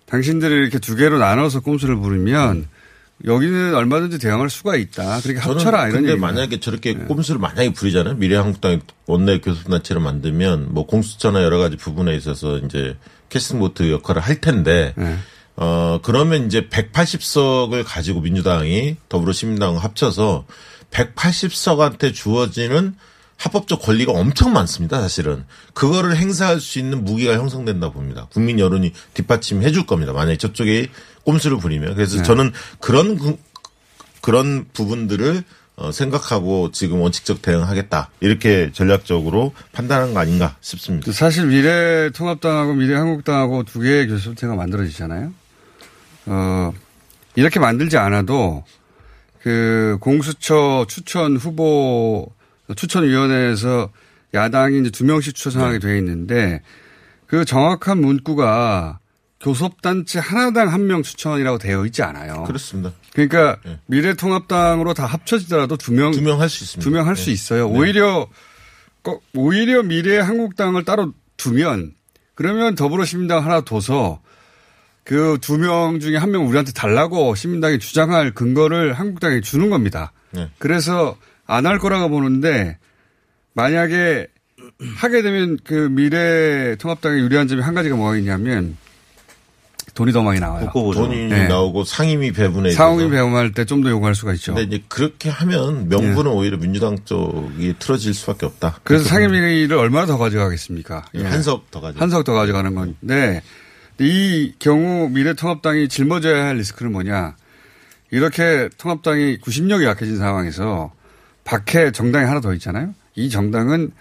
당신들이 0.06 0.52
이렇게 0.56 0.78
두 0.80 0.96
개로 0.96 1.18
나눠서 1.18 1.60
꼼수를 1.60 1.96
부리면 1.96 2.66
여기는 3.24 3.74
얼마든지 3.76 4.18
대응할 4.18 4.50
수가 4.50 4.74
있다. 4.74 5.20
그렇게 5.20 5.38
합쳐라 5.38 5.82
이런 5.86 5.92
근데 6.00 6.10
얘기. 6.12 6.20
만약에 6.20 6.58
저렇게 6.58 6.94
꼼수를 6.94 7.40
만약에 7.40 7.72
부리잖아요. 7.72 8.14
미래한국당이 8.16 8.80
원내 9.06 9.38
교섭단체를 9.38 10.02
만들면 10.02 10.74
뭐 10.74 10.86
공수처나 10.86 11.44
여러 11.44 11.58
가지 11.58 11.76
부분에 11.76 12.16
있어서 12.16 12.58
이제 12.58 12.96
캐스팅 13.28 13.60
보트 13.60 13.92
역할을 13.92 14.20
할 14.22 14.40
텐데 14.40 14.92
네. 14.96 15.16
어 15.54 16.00
그러면 16.02 16.46
이제 16.46 16.66
180석을 16.68 17.84
가지고 17.86 18.22
민주당이 18.22 18.96
더불어시민당과 19.08 19.80
합쳐서 19.80 20.46
180석한테 20.92 22.14
주어지는 22.14 22.94
합법적 23.36 23.82
권리가 23.82 24.12
엄청 24.12 24.52
많습니다, 24.52 25.00
사실은. 25.00 25.44
그거를 25.74 26.16
행사할 26.16 26.60
수 26.60 26.78
있는 26.78 27.04
무기가 27.04 27.34
형성된다 27.34 27.90
봅니다. 27.90 28.28
국민 28.32 28.60
여론이 28.60 28.92
뒷받침해 29.14 29.72
줄 29.72 29.84
겁니다. 29.84 30.12
만약에 30.12 30.36
저쪽에 30.36 30.88
꼼수를 31.24 31.58
부리면. 31.58 31.96
그래서 31.96 32.18
네. 32.18 32.22
저는 32.22 32.52
그런 32.80 33.18
그- 33.18 33.36
그런 34.20 34.66
부분들을 34.72 35.42
어, 35.74 35.90
생각하고 35.90 36.70
지금 36.70 37.00
원칙적 37.00 37.40
대응하겠다. 37.42 38.10
이렇게 38.20 38.70
전략적으로 38.72 39.54
판단한 39.72 40.12
거 40.14 40.20
아닌가 40.20 40.54
싶습니다. 40.60 41.10
사실 41.10 41.46
미래 41.46 42.10
통합당하고 42.10 42.74
미래 42.74 42.94
한국당하고 42.94 43.64
두 43.64 43.80
개의 43.80 44.06
교섭체가 44.06 44.54
만들어지잖아요. 44.54 45.32
어, 46.26 46.72
이렇게 47.34 47.58
만들지 47.58 47.96
않아도 47.96 48.64
그 49.42 49.98
공수처 50.00 50.86
추천 50.88 51.36
후보 51.36 52.30
추천위원회에서 52.76 53.90
야당이 54.34 54.80
이제 54.80 54.90
두 54.90 55.04
명씩 55.04 55.34
추천하게 55.34 55.78
돼 55.78 55.98
있는데 55.98 56.62
그 57.26 57.44
정확한 57.44 58.00
문구가 58.00 58.98
교섭단체 59.40 60.20
하나당 60.20 60.72
한 60.72 60.86
명 60.86 61.02
추천이라고 61.02 61.58
되어 61.58 61.84
있지 61.86 62.02
않아요. 62.02 62.44
그렇습니다. 62.44 62.92
그러니까 63.12 63.56
네. 63.64 63.78
미래통합당으로 63.86 64.94
다 64.94 65.06
합쳐지더라도 65.06 65.76
두 65.76 65.92
명, 65.92 66.12
두 66.12 66.20
명 66.22 66.40
할 66.40 66.48
수 66.48 66.62
있습니다. 66.64 66.88
두 66.88 66.94
명 66.94 67.06
할수 67.08 67.30
있어요. 67.30 67.68
오히려 67.68 68.28
거- 69.02 69.20
오히려 69.34 69.82
미래 69.82 70.18
한국당을 70.18 70.84
따로 70.84 71.12
두면 71.36 71.94
그러면 72.36 72.76
더불어시민당 72.76 73.44
하나 73.44 73.60
둬서 73.62 74.20
그 75.04 75.38
두 75.40 75.58
명 75.58 75.98
중에 76.00 76.16
한 76.16 76.30
명 76.30 76.46
우리한테 76.46 76.72
달라고 76.72 77.34
시민당이 77.34 77.78
주장할 77.78 78.32
근거를 78.32 78.92
한국당에 78.94 79.40
주는 79.40 79.68
겁니다. 79.70 80.12
네. 80.30 80.48
그래서 80.58 81.16
안 81.46 81.66
할 81.66 81.78
거라고 81.78 82.08
보는데 82.08 82.78
만약에 83.54 84.28
하게 84.96 85.22
되면 85.22 85.58
그 85.64 85.88
미래 85.90 86.76
통합당에 86.76 87.18
유리한 87.20 87.48
점이 87.48 87.60
한 87.62 87.74
가지가 87.74 87.96
뭐가 87.96 88.16
있냐면 88.16 88.76
돈이 89.94 90.12
더 90.12 90.22
많이 90.22 90.40
나와요. 90.40 90.70
돈이 90.72 91.28
네. 91.28 91.48
나오고 91.48 91.84
상임위 91.84 92.32
배분에 92.32 92.70
상위 92.70 92.98
있어서. 93.02 93.10
배움할 93.10 93.52
때 93.52 93.64
좀 93.66 93.82
더 93.82 93.90
요구할 93.90 94.14
수가 94.14 94.32
있죠. 94.34 94.54
근데 94.54 94.76
이제 94.76 94.84
그렇게 94.88 95.28
하면 95.28 95.88
명분은 95.88 96.30
오히려 96.30 96.56
민주당 96.56 96.96
쪽이 97.04 97.74
틀어질 97.78 98.14
수밖에 98.14 98.46
없다. 98.46 98.78
그래서 98.84 99.04
상임위를 99.04 99.76
얼마나 99.76 100.06
더 100.06 100.16
가져가겠습니까? 100.16 101.04
예. 101.16 101.24
한석 101.24 101.70
더 101.70 101.80
가져. 101.82 101.98
한석 101.98 102.24
더 102.24 102.32
가져가는 102.32 102.74
건데 102.74 103.42
이 104.02 104.52
경우 104.58 105.08
미래통합당이 105.10 105.88
짊어져야 105.88 106.44
할 106.46 106.56
리스크는 106.56 106.90
뭐냐? 106.92 107.36
이렇게 108.10 108.68
통합당이 108.76 109.38
구심력이 109.38 109.84
약해진 109.84 110.18
상황에서 110.18 110.92
밖에 111.44 111.92
정당이 111.92 112.26
하나 112.26 112.40
더 112.40 112.52
있잖아요. 112.54 112.94
이 113.14 113.30
정당은 113.30 113.92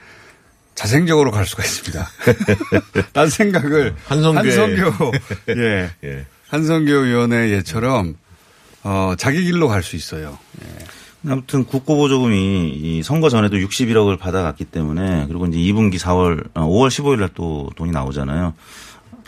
자생적으로 0.75 1.31
갈 1.31 1.45
수가 1.45 1.63
있습니다. 1.63 2.07
딴 3.13 3.29
생각을 3.29 3.95
한성교회. 4.05 4.57
한성교 4.57 5.11
예 5.61 5.91
예. 6.03 6.25
한성교 6.49 6.91
위원회 6.91 7.51
예처럼 7.51 8.15
어, 8.83 9.13
자기 9.17 9.43
길로 9.43 9.67
갈 9.67 9.83
수 9.83 9.95
있어요. 9.95 10.37
아무튼 11.27 11.63
국고보조금이 11.65 12.69
이 12.73 13.03
선거 13.03 13.29
전에도 13.29 13.57
61억을 13.57 14.17
받아갔기 14.17 14.65
때문에 14.65 15.27
그리고 15.27 15.45
이제 15.45 15.59
2분기 15.59 15.99
4월, 15.99 16.49
어, 16.55 16.65
5월 16.67 16.87
15일 16.87 17.19
날 17.19 17.29
또 17.35 17.69
돈이 17.75 17.91
나오잖아요. 17.91 18.55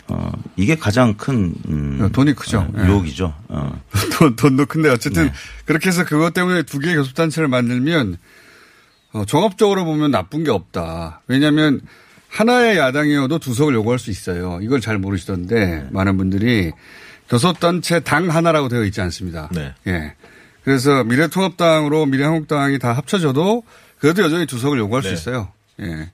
어, 0.08 0.30
이게 0.56 0.76
가장 0.76 1.14
큰, 1.14 1.54
음, 1.68 2.10
돈이 2.12 2.34
크죠. 2.34 2.58
어, 2.58 2.72
예. 2.78 2.86
유혹이죠. 2.86 3.34
어. 3.48 3.80
돈, 4.12 4.36
돈도 4.36 4.66
큰데 4.66 4.90
어쨌든 4.90 5.26
네. 5.26 5.32
그렇게 5.64 5.88
해서 5.88 6.04
그것 6.04 6.34
때문에 6.34 6.62
두 6.62 6.78
개의 6.78 6.96
교섭단체를 6.96 7.48
만들면 7.48 8.18
어, 9.12 9.24
종합적으로 9.24 9.84
보면 9.84 10.10
나쁜 10.10 10.44
게 10.44 10.50
없다. 10.50 11.22
왜냐하면 11.26 11.80
하나의 12.28 12.78
야당이어도 12.78 13.38
두 13.38 13.54
석을 13.54 13.74
요구할 13.74 13.98
수 13.98 14.10
있어요. 14.10 14.58
이걸 14.60 14.80
잘 14.80 14.98
모르시던데 14.98 15.54
네. 15.54 15.86
많은 15.90 16.16
분들이 16.16 16.72
교섭단체 17.28 18.00
당 18.00 18.28
하나라고 18.28 18.68
되어 18.68 18.84
있지 18.84 19.00
않습니다. 19.00 19.48
네. 19.52 19.72
예. 19.86 20.14
그래서 20.64 21.04
미래통합당으로 21.04 22.06
미래한국당이 22.06 22.78
다 22.78 22.92
합쳐져도 22.92 23.62
그래도 23.98 24.22
여전히 24.22 24.46
두 24.46 24.58
석을 24.58 24.78
요구할 24.78 25.02
수 25.02 25.08
네. 25.08 25.14
있어요. 25.14 25.48
예. 25.80 26.10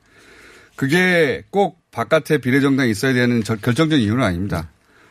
그게 0.77 1.43
꼭 1.51 1.80
바깥에 1.93 2.39
비례정당이 2.39 2.91
있어야 2.91 3.13
되는 3.13 3.43
저- 3.43 3.57
결정적인 3.57 4.05
이유는 4.05 4.23
아닙니다. 4.25 4.69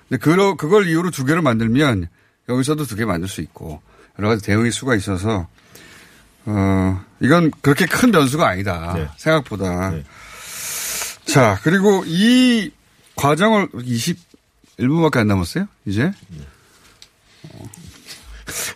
근데 0.07 0.19
그러, 0.24 0.55
그걸 0.55 0.88
이유로 0.88 1.12
두 1.12 1.25
개를 1.25 1.41
만들면 1.41 2.07
여기서도 2.48 2.86
두 2.86 2.95
개 2.95 3.05
만들 3.05 3.27
수 3.27 3.41
있고 3.41 3.81
여러 4.17 4.29
가지 4.29 4.43
대응의 4.43 4.71
수가 4.71 4.95
있어서 4.95 5.48
어, 6.45 7.03
이건 7.19 7.51
그렇게 7.62 7.86
큰 7.86 8.12
변수가 8.12 8.48
아니다. 8.48 8.93
네. 8.95 9.07
생각보다. 9.17 9.91
네. 9.91 10.03
자, 11.25 11.59
그리고 11.63 12.03
이 12.07 12.71
과정을 13.15 13.67
21분밖에 13.69 15.17
안 15.17 15.27
남았어요? 15.27 15.67
이제? 15.86 16.12
어, 17.43 17.69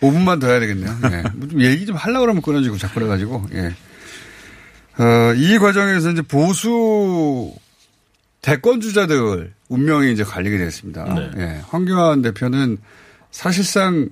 5분만 0.00 0.40
더 0.40 0.46
해야 0.48 0.60
되겠네요. 0.60 0.96
예. 1.10 1.22
뭐좀 1.34 1.62
얘기 1.62 1.84
좀 1.86 1.96
하려고 1.96 2.20
그러면 2.20 2.42
끊어지고 2.42 2.76
자꾸 2.78 2.94
그래가지고, 2.96 3.48
예. 3.54 3.74
어, 5.02 5.34
이 5.34 5.58
과정에서 5.58 6.12
이제 6.12 6.22
보수 6.22 7.52
대권 8.44 8.82
주자들 8.82 9.54
운명이 9.70 10.12
이제 10.12 10.22
갈리게 10.22 10.58
됐습니다. 10.58 11.04
네. 11.14 11.30
예. 11.38 11.60
황교안 11.66 12.20
대표는 12.20 12.76
사실상 13.30 14.10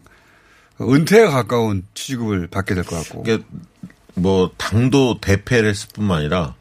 은퇴에 0.80 1.26
가까운 1.26 1.84
취급을 1.92 2.46
받게 2.46 2.74
될 2.74 2.82
것 2.82 2.96
같고. 2.96 3.24
이게 3.26 3.44
뭐 4.14 4.50
당도 4.56 5.20
대패를 5.20 5.68
했을 5.68 5.88
뿐만 5.94 6.20
아니라 6.20 6.54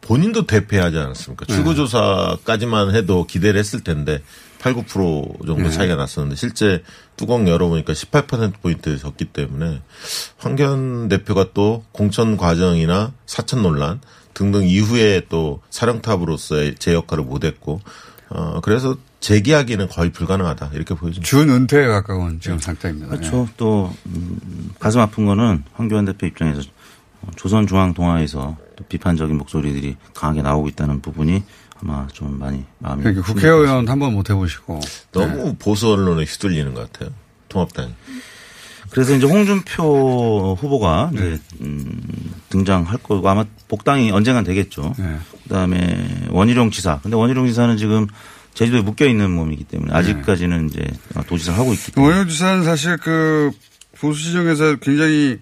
본인도 0.00 0.46
대패하지 0.46 0.96
않았습니까? 0.96 1.46
네. 1.46 1.54
출구조사까지만 1.54 2.94
해도 2.94 3.24
기대를 3.26 3.58
했을 3.58 3.82
텐데 3.82 4.22
8, 4.60 4.74
9% 4.74 5.44
정도 5.44 5.64
네. 5.64 5.70
차이가 5.70 5.96
났었는데 5.96 6.36
실제 6.36 6.84
뚜껑 7.16 7.48
열어보니까 7.48 7.94
18%포인트 7.94 8.96
졌기 8.96 9.24
때문에 9.24 9.82
황교안 10.36 11.08
대표가 11.08 11.46
또 11.52 11.84
공천 11.90 12.36
과정이나 12.36 13.12
사천 13.26 13.62
논란 13.62 14.00
등등 14.38 14.62
이후에 14.68 15.22
또 15.28 15.60
사령탑으로서의 15.70 16.76
제 16.78 16.94
역할을 16.94 17.24
못했고 17.24 17.80
어 18.28 18.60
그래서 18.60 18.96
재기하기는 19.18 19.88
거의 19.88 20.12
불가능하다 20.12 20.70
이렇게 20.74 20.94
보여집니다. 20.94 21.28
준 21.28 21.50
은퇴에 21.50 21.88
가까운 21.88 22.38
지금 22.40 22.60
상태입니다. 22.60 23.08
그렇죠. 23.08 23.48
또 23.56 23.92
음, 24.06 24.70
가슴 24.78 25.00
아픈 25.00 25.26
거는 25.26 25.64
황교안 25.74 26.04
대표 26.04 26.26
입장에서 26.28 26.62
조선중앙동아에서 27.34 28.56
또 28.76 28.84
비판적인 28.88 29.36
목소리들이 29.36 29.96
강하게 30.14 30.42
나오고 30.42 30.68
있다는 30.68 31.00
부분이 31.00 31.42
아마 31.82 32.06
좀 32.12 32.38
많이 32.38 32.64
마음이 32.78 33.02
그러니까 33.02 33.24
국회의원 33.26 33.88
한 33.88 33.98
번 33.98 34.12
못 34.12 34.30
해보시고. 34.30 34.78
너무 35.10 35.56
보수 35.58 35.90
언론에 35.92 36.22
휘둘리는 36.24 36.74
것 36.74 36.92
같아요. 36.92 37.12
통합당이. 37.48 37.92
그래서 38.90 39.14
이제 39.14 39.26
홍준표 39.26 40.56
후보가 40.60 41.10
이제 41.14 41.38
음, 41.60 42.00
등장할 42.48 42.98
거고 42.98 43.28
아마 43.28 43.44
복당이 43.68 44.10
언젠간 44.10 44.44
되겠죠. 44.44 44.94
네. 44.98 45.16
그다음에 45.44 46.26
원희룡 46.30 46.70
지사. 46.70 47.00
근데 47.02 47.16
원희룡 47.16 47.46
지사는 47.46 47.76
지금 47.76 48.06
제주도에 48.54 48.80
묶여 48.82 49.06
있는 49.06 49.30
몸이기 49.30 49.64
때문에 49.64 49.92
아직까지는 49.92 50.68
이제 50.68 50.80
도지사를 51.28 51.58
하고 51.58 51.72
있기 51.74 51.92
때문에 51.92 52.14
원효 52.16 52.30
지사는 52.30 52.64
사실 52.64 52.96
그 52.96 53.50
보수 54.00 54.22
지정에서 54.22 54.76
굉장히 54.76 55.38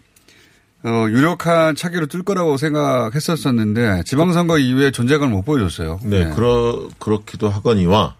어, 0.84 1.06
유력한 1.08 1.74
차기로 1.74 2.06
뜰 2.06 2.22
거라고 2.22 2.56
생각했었었는데 2.56 4.02
지방선거 4.04 4.58
이후에 4.58 4.90
존재감을 4.90 5.32
못 5.34 5.42
보여줬어요. 5.42 6.00
네, 6.04 6.30
그러, 6.34 6.88
그렇기도 6.98 7.48
하거니와 7.48 8.14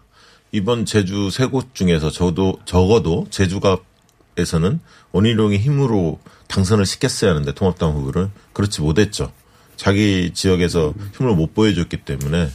이번 0.51 0.85
제주 0.85 1.29
세 1.31 1.47
곳 1.47 1.75
중에서 1.75 2.09
저도, 2.09 2.59
적어도 2.65 3.27
제주갑 3.29 3.81
에서는 4.37 4.79
원희룡의 5.11 5.59
힘으로 5.59 6.19
당선을 6.47 6.85
시켰어야 6.85 7.31
하는데 7.31 7.51
통합당 7.53 7.91
후보를 7.91 8.29
그렇지 8.53 8.81
못했죠. 8.81 9.31
자기 9.75 10.31
지역에서 10.33 10.93
힘을 11.17 11.35
못 11.35 11.53
보여줬기 11.53 11.97
때문에 11.97 12.49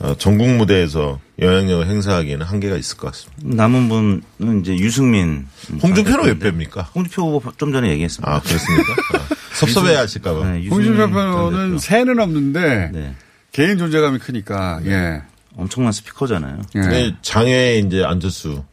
어, 0.00 0.14
전국 0.18 0.48
무대에서 0.56 1.20
영향력을 1.38 1.86
행사하기에는 1.86 2.44
한계가 2.44 2.76
있을 2.76 2.96
것 2.96 3.12
같습니다. 3.12 3.42
남은 3.64 3.88
분은 3.88 4.60
이제 4.60 4.76
유승민. 4.76 5.46
홍준표는 5.82 6.24
왜 6.24 6.38
뺍니까? 6.38 6.94
홍준표 6.94 7.22
후보 7.36 7.52
좀 7.56 7.72
전에 7.72 7.90
얘기했습니다. 7.90 8.30
아, 8.34 8.40
그렇습니까? 8.40 8.92
아, 9.14 9.54
섭섭해 9.54 9.94
하실까봐. 9.94 10.50
네, 10.52 10.68
홍준표 10.68 10.98
전 10.98 11.12
표는. 11.12 11.78
새는 11.78 12.18
없는데 12.18 12.90
네. 12.92 13.14
개인 13.52 13.76
존재감이 13.78 14.18
크니까 14.18 14.80
예. 14.86 15.22
엄청난 15.56 15.92
스피커잖아요. 15.92 16.60
예. 16.76 16.80
네, 16.80 17.14
장외에 17.22 17.78
이제 17.78 18.04
안철수 18.04 18.64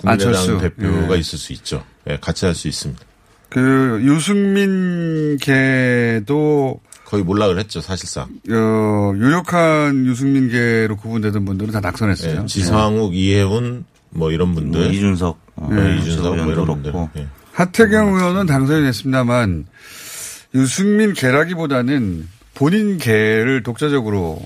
국민의당. 0.00 0.58
대표가 0.58 1.14
예. 1.14 1.18
있을 1.20 1.38
수 1.38 1.52
있죠. 1.52 1.84
예, 2.08 2.16
같이 2.20 2.46
할 2.46 2.54
수 2.54 2.68
있습니다. 2.68 3.02
그 3.48 4.00
유승민 4.04 5.36
계도 5.38 6.80
거의 7.04 7.24
몰락을 7.24 7.58
했죠, 7.58 7.80
사실상. 7.80 8.28
어, 8.50 9.12
유력한 9.16 10.06
유승민계로 10.06 10.96
구분되던 10.96 11.44
분들은 11.44 11.72
다 11.72 11.80
낙선했어요. 11.80 12.42
예, 12.42 12.46
지상욱, 12.46 13.14
이혜훈 13.16 13.84
뭐 14.10 14.30
이런 14.30 14.50
뭐 14.52 14.62
분들, 14.62 14.94
이준석, 14.94 15.38
어, 15.56 15.68
네, 15.72 15.98
이준석 15.98 16.36
뭐 16.36 16.52
이런 16.52 16.66
분들. 16.66 16.92
예. 17.16 17.26
하태경 17.52 18.14
의원은 18.14 18.46
당선이 18.46 18.84
됐습니다만 18.84 19.66
유승민 20.54 21.12
계라기보다는 21.12 22.28
본인 22.54 22.98
계를 22.98 23.62
독자적으로 23.62 24.40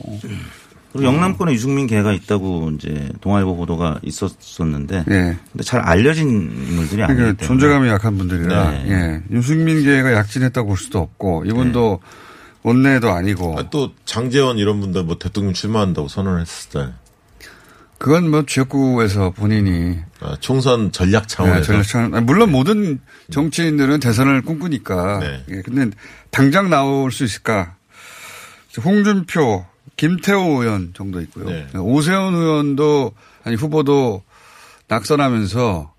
그리고 0.95 1.09
영남권에 1.09 1.53
유승민 1.53 1.89
계가 1.89 2.13
있다고 2.13 2.71
이제 2.77 3.09
동아일보 3.21 3.57
보도가 3.57 3.99
있었었는데 4.05 5.05
예. 5.11 5.37
근데 5.51 5.65
잘 5.65 5.81
알려진 5.81 6.29
인물들이 6.29 7.03
아니기 7.03 7.17
때문에 7.17 7.17
그러니까 7.17 7.47
존재감이 7.47 7.89
약한 7.89 8.17
분들이라 8.17 8.71
네. 8.71 8.85
예. 8.89 9.37
유승민 9.37 9.83
계가 9.83 10.13
약진했다고 10.13 10.69
볼 10.69 10.79
수도 10.79 11.01
없고 11.01 11.47
이분도 11.47 12.01
원내도 12.63 13.11
아니고 13.11 13.59
아, 13.59 13.69
또 13.71 13.91
장재원 14.05 14.57
이런 14.59 14.81
분들 14.81 15.03
뭐 15.03 15.19
대통령 15.19 15.53
출마한다고 15.53 16.07
선언을 16.07 16.41
했을 16.41 16.71
때 16.71 16.93
그건 17.99 18.31
뭐 18.31 18.45
지역구에서 18.47 19.31
본인이 19.31 19.99
아, 20.21 20.37
총선 20.39 20.93
전략 20.93 21.23
네, 21.23 21.27
차원에서 21.27 21.83
전략 21.83 22.15
아니, 22.15 22.25
물론 22.25 22.53
모든 22.53 23.01
정치인들은 23.33 23.99
대선을 23.99 24.43
꿈꾸니까. 24.43 25.19
네. 25.19 25.45
예, 25.49 25.63
근데 25.63 25.97
당장 26.31 26.71
나올 26.71 27.11
수 27.11 27.25
있을까? 27.25 27.75
홍준표, 28.85 29.65
김태호 29.97 30.63
의원 30.63 30.93
정도 30.95 31.21
있고요. 31.21 31.49
네. 31.49 31.67
오세훈 31.79 32.35
의원도 32.35 33.13
아니 33.45 33.57
후보도 33.57 34.23
낙선하면서 34.89 35.93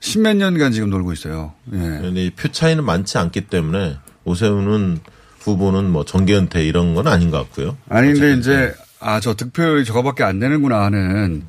십몇 0.00 0.36
년간 0.36 0.72
지금 0.72 0.90
놀고 0.90 1.12
있어요. 1.12 1.54
예. 1.72 1.78
근데 1.78 2.24
이표 2.26 2.48
차이는 2.48 2.84
많지 2.84 3.18
않기 3.18 3.42
때문에 3.42 3.96
오세훈은 4.24 5.00
후보는 5.40 5.90
뭐 5.90 6.04
정계은퇴 6.04 6.64
이런 6.64 6.94
건 6.94 7.06
아닌 7.06 7.30
것 7.30 7.38
같고요. 7.38 7.76
어쨌든 7.88 8.38
이제 8.40 8.74
아 9.00 9.18
저 9.20 9.34
득표율이 9.34 9.84
저거밖에 9.84 10.22
안 10.22 10.38
되는구나 10.38 10.82
하는 10.82 11.42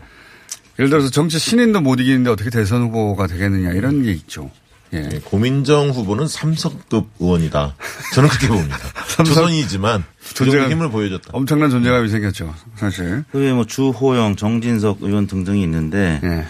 예를 0.80 0.90
들어서 0.90 1.10
정치 1.12 1.38
신인도 1.38 1.82
못 1.82 2.00
이기는데 2.00 2.32
어떻게 2.32 2.50
대선 2.50 2.82
후보가 2.84 3.28
되겠느냐 3.28 3.74
이런 3.74 4.02
게 4.04 4.12
있죠. 4.12 4.50
예. 4.94 5.10
예, 5.12 5.20
고민정 5.20 5.90
후보는 5.90 6.28
삼성급 6.28 7.08
의원이다. 7.20 7.76
저는 8.14 8.30
그렇게 8.30 8.48
봅니다. 8.48 8.78
조선이지만 9.26 10.04
그 10.28 10.34
존재감. 10.34 10.72
힘을 10.72 10.90
보여줬다. 10.90 11.30
엄청난 11.34 11.70
존재감이 11.70 12.10
생겼죠. 12.10 12.54
사실. 12.76 13.24
그외에 13.32 13.54
뭐 13.54 13.66
주호영, 13.66 14.36
정진석 14.36 15.00
의원 15.02 15.28
등등이 15.28 15.62
있는데 15.64 16.20
예. 16.24 16.46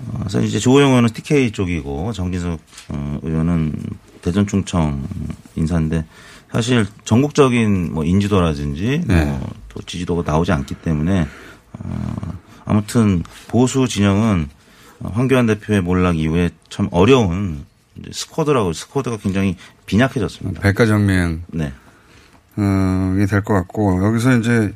어, 0.00 0.18
그래서 0.20 0.40
이제 0.42 0.58
주호영 0.58 0.90
의원은 0.90 1.10
TK 1.10 1.52
쪽이고 1.52 2.12
정진석 2.12 2.60
어, 2.88 3.18
의원은 3.22 3.74
대전 4.22 4.46
충청 4.46 5.06
인사인데 5.54 6.04
사실 6.52 6.86
전국적인 7.04 7.92
뭐 7.92 8.04
인지도라든지 8.04 9.02
네. 9.06 9.24
뭐 9.24 9.66
또 9.76 9.82
지지도가 9.82 10.22
나오지 10.30 10.52
않기 10.52 10.76
때문에 10.76 11.28
어, 11.78 12.16
아무튼 12.64 13.22
보수 13.48 13.86
진영은 13.86 14.48
어, 14.48 14.55
황교안 15.02 15.46
대표의 15.46 15.82
몰락 15.82 16.18
이후에 16.18 16.50
참 16.68 16.88
어려운 16.90 17.64
이제 17.96 18.10
스쿼드라고 18.12 18.72
스쿼드가 18.72 19.18
굉장히 19.18 19.56
빈약해졌습니다. 19.86 20.60
백가정명 20.60 21.42
네. 21.48 21.72
어, 22.56 23.12
이게 23.16 23.26
될것 23.26 23.54
같고, 23.54 24.04
여기서 24.06 24.38
이제, 24.38 24.74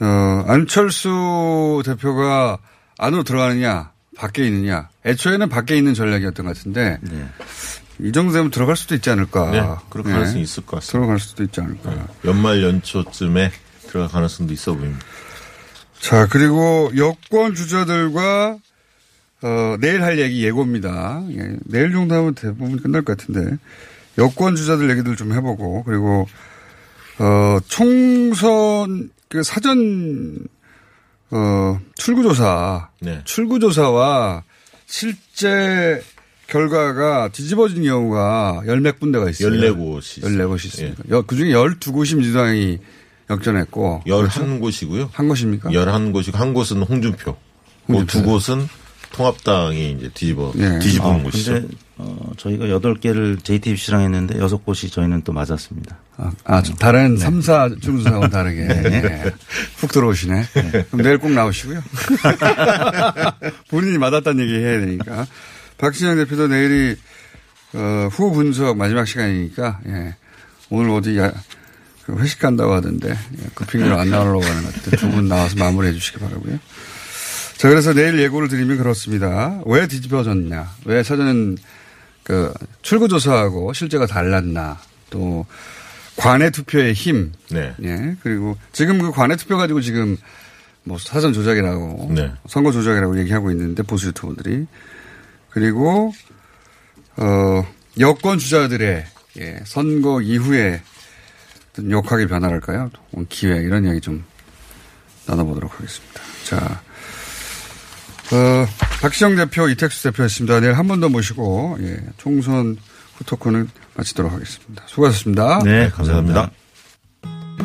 어, 0.00 0.44
안철수 0.48 1.82
대표가 1.84 2.58
안으로 2.98 3.22
들어가느냐, 3.22 3.92
밖에 4.16 4.44
있느냐. 4.46 4.88
애초에는 5.06 5.48
밖에 5.48 5.76
있는 5.76 5.94
전략이었던 5.94 6.44
것 6.44 6.56
같은데, 6.56 6.98
네. 7.02 7.28
이 8.00 8.12
정도 8.12 8.32
되면 8.32 8.50
들어갈 8.50 8.76
수도 8.76 8.96
있지 8.96 9.10
않을까. 9.10 9.50
네, 9.50 9.60
그럴 9.90 10.06
예. 10.06 10.12
가능성이 10.12 10.42
있을 10.42 10.66
것 10.66 10.76
같습니다. 10.76 10.98
들어갈 10.98 11.20
수도 11.20 11.44
있지 11.44 11.60
않을까. 11.60 12.08
연말 12.24 12.62
연초쯤에 12.62 13.52
들어갈 13.88 14.10
가능성도 14.10 14.52
있어 14.52 14.74
보입니다. 14.74 15.04
자, 16.00 16.26
그리고 16.26 16.90
여권 16.96 17.54
주자들과, 17.54 18.56
어, 19.42 19.76
내일 19.80 20.02
할 20.02 20.18
얘기 20.18 20.44
예고입니다. 20.44 21.24
예, 21.30 21.56
내일 21.64 21.92
정도 21.92 22.14
하면 22.14 22.34
대부분 22.34 22.76
끝날 22.78 23.02
것 23.02 23.16
같은데, 23.16 23.56
여권 24.18 24.56
주자들 24.56 24.90
얘기들 24.90 25.16
좀 25.16 25.32
해보고, 25.32 25.84
그리고, 25.84 26.26
어, 27.18 27.58
총선, 27.68 29.10
그 29.28 29.42
사전, 29.42 30.38
어, 31.30 31.78
출구조사, 31.94 32.88
네. 33.00 33.20
출구조사와 33.24 34.42
실제 34.86 36.02
결과가 36.48 37.28
뒤집어진 37.28 37.84
경우가 37.84 38.62
열몇 38.66 38.98
군데가 38.98 39.28
있어요. 39.28 39.50
14곳이 39.50 40.18
있어요. 40.18 40.32
14곳이 40.32 40.64
있습니다. 40.64 41.22
그 41.26 41.36
중에 41.36 41.52
12곳이 41.52 42.16
민주당이 42.16 42.78
역전했고. 43.28 44.04
11곳이고요. 44.06 45.10
한 45.12 45.28
곳입니까? 45.28 45.70
11곳이고 45.70 46.34
한 46.34 46.54
곳은 46.54 46.82
홍준표. 46.82 47.36
그 47.86 47.92
홍준표. 47.92 48.06
두 48.06 48.22
곳은 48.24 48.66
통합당이 49.12 49.92
이제 49.92 50.10
뒤집어 50.14 50.52
예. 50.58 50.78
뒤집은 50.78 51.06
아, 51.06 51.22
곳이죠. 51.22 51.52
근데 51.54 51.68
어, 51.96 52.32
저희가 52.36 52.66
8개를 52.66 53.42
JTBC랑 53.42 54.02
했는데 54.02 54.38
6곳이 54.38 54.92
저희는 54.92 55.22
또 55.22 55.32
맞았습니다. 55.32 55.98
아, 56.16 56.32
아, 56.44 56.62
좀 56.62 56.76
다른 56.76 57.16
삼 57.16 57.40
3사 57.40 57.82
출구조사와는 57.82 58.30
다르게. 58.30 58.66
네. 58.66 59.24
훅 59.78 59.90
들어오시네. 59.90 60.44
그럼 60.90 61.02
내일 61.02 61.18
꼭 61.18 61.32
나오시고요. 61.32 61.82
본인이 63.70 63.98
맞았다는 63.98 64.44
얘기 64.44 64.58
해야 64.58 64.78
되니까. 64.78 65.26
박진영 65.78 66.16
대표도 66.16 66.48
내일이, 66.48 66.96
어, 67.74 68.08
후 68.10 68.32
분석 68.32 68.76
마지막 68.76 69.04
시간이니까, 69.06 69.80
예. 69.86 70.16
오늘 70.70 70.90
어디 70.90 71.18
야, 71.18 71.32
그 72.04 72.16
회식 72.18 72.40
간다고 72.40 72.74
하던데, 72.74 73.10
예, 73.10 73.46
그 73.54 73.64
핑계로 73.64 73.98
안 73.98 74.10
나오려고 74.10 74.44
하는 74.44 74.64
것 74.64 74.74
같은데 74.74 74.96
두분 74.96 75.28
나와서 75.28 75.56
마무리해 75.56 75.92
주시기 75.92 76.18
바라고요. 76.18 76.58
자, 77.58 77.68
그래서 77.68 77.92
내일 77.92 78.20
예고를 78.20 78.46
드리면 78.46 78.78
그렇습니다. 78.78 79.60
왜 79.66 79.88
뒤집어졌냐? 79.88 80.76
왜 80.84 81.02
사전 81.02 81.58
그 82.22 82.54
출구조사하고 82.82 83.72
실제가 83.72 84.06
달랐나 84.06 84.78
또 85.10 85.44
관외 86.16 86.50
투표의 86.50 86.92
힘. 86.92 87.32
네. 87.50 87.74
예. 87.82 88.16
그리고 88.22 88.56
지금 88.70 89.00
그 89.00 89.10
관외 89.10 89.34
투표 89.34 89.56
가지고 89.56 89.80
지금 89.80 90.16
뭐 90.84 90.98
사전 90.98 91.32
조작이라고 91.32 92.12
네. 92.14 92.32
선거 92.46 92.70
조작이라고 92.70 93.18
얘기하고 93.18 93.50
있는데 93.50 93.82
보수 93.82 94.06
유튜버들이 94.06 94.68
그리고 95.50 96.12
어 97.16 97.66
여권 97.98 98.38
주자들의 98.38 99.04
예, 99.40 99.60
선거 99.64 100.22
이후에 100.22 100.80
어떤 101.72 101.90
역학의 101.90 102.28
변화랄까요? 102.28 102.92
기회 103.28 103.56
이런 103.56 103.84
이야기 103.84 104.00
좀 104.00 104.24
나눠보도록 105.26 105.74
하겠습니다. 105.74 106.20
자, 106.44 106.82
어, 108.32 108.66
박시영 109.00 109.36
대표, 109.36 109.68
이택수 109.68 110.02
대표였습니다. 110.04 110.60
내일 110.60 110.74
한 110.74 110.86
번 110.88 111.00
더 111.00 111.08
모시고 111.08 111.78
예, 111.80 111.96
총선 112.18 112.76
후 113.16 113.24
토크는 113.24 113.68
마치도록 113.94 114.32
하겠습니다. 114.32 114.82
수고하셨습니다. 114.86 115.60
네, 115.64 115.88
감사합니다. 115.90 116.50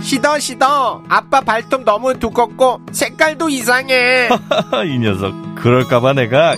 시더 0.02 0.40
시더 0.40 1.04
아빠 1.08 1.42
발톱 1.42 1.84
너무 1.84 2.18
두껍고 2.20 2.82
색깔도 2.92 3.50
이상해 3.50 4.28
이 4.88 4.98
녀석 5.00 5.34
그럴까봐 5.56 6.14
내가 6.14 6.56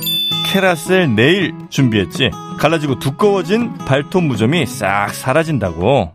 캐라셀 0.47 1.15
네일 1.15 1.53
준비했지 1.69 2.31
갈라지고 2.59 2.99
두꺼워진 2.99 3.73
발톱 3.79 4.23
무좀이 4.23 4.65
싹 4.65 5.09
사라진다고 5.13 6.14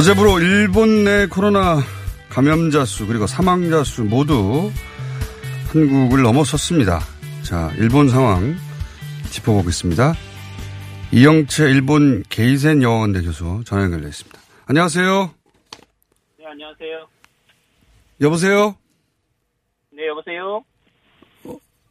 어제부로 0.00 0.40
일본 0.40 1.04
내 1.04 1.26
코로나 1.26 1.76
감염자 2.30 2.86
수 2.86 3.06
그리고 3.06 3.26
사망자 3.26 3.84
수 3.84 4.02
모두 4.02 4.72
한국을 5.70 6.22
넘어섰습니다. 6.22 7.00
자, 7.42 7.70
일본 7.76 8.08
상황 8.08 8.56
짚어보겠습니다. 9.30 10.14
이영채 11.12 11.64
일본 11.64 12.22
게이센 12.30 12.82
여원대 12.82 13.20
교수 13.20 13.62
전화 13.66 13.84
연결돼 13.84 14.08
있습니다. 14.08 14.40
안녕하세요. 14.68 15.34
네, 16.38 16.46
안녕하세요. 16.46 17.08
여보세요? 18.22 18.76
네, 19.92 20.08
여보세요? 20.08 20.64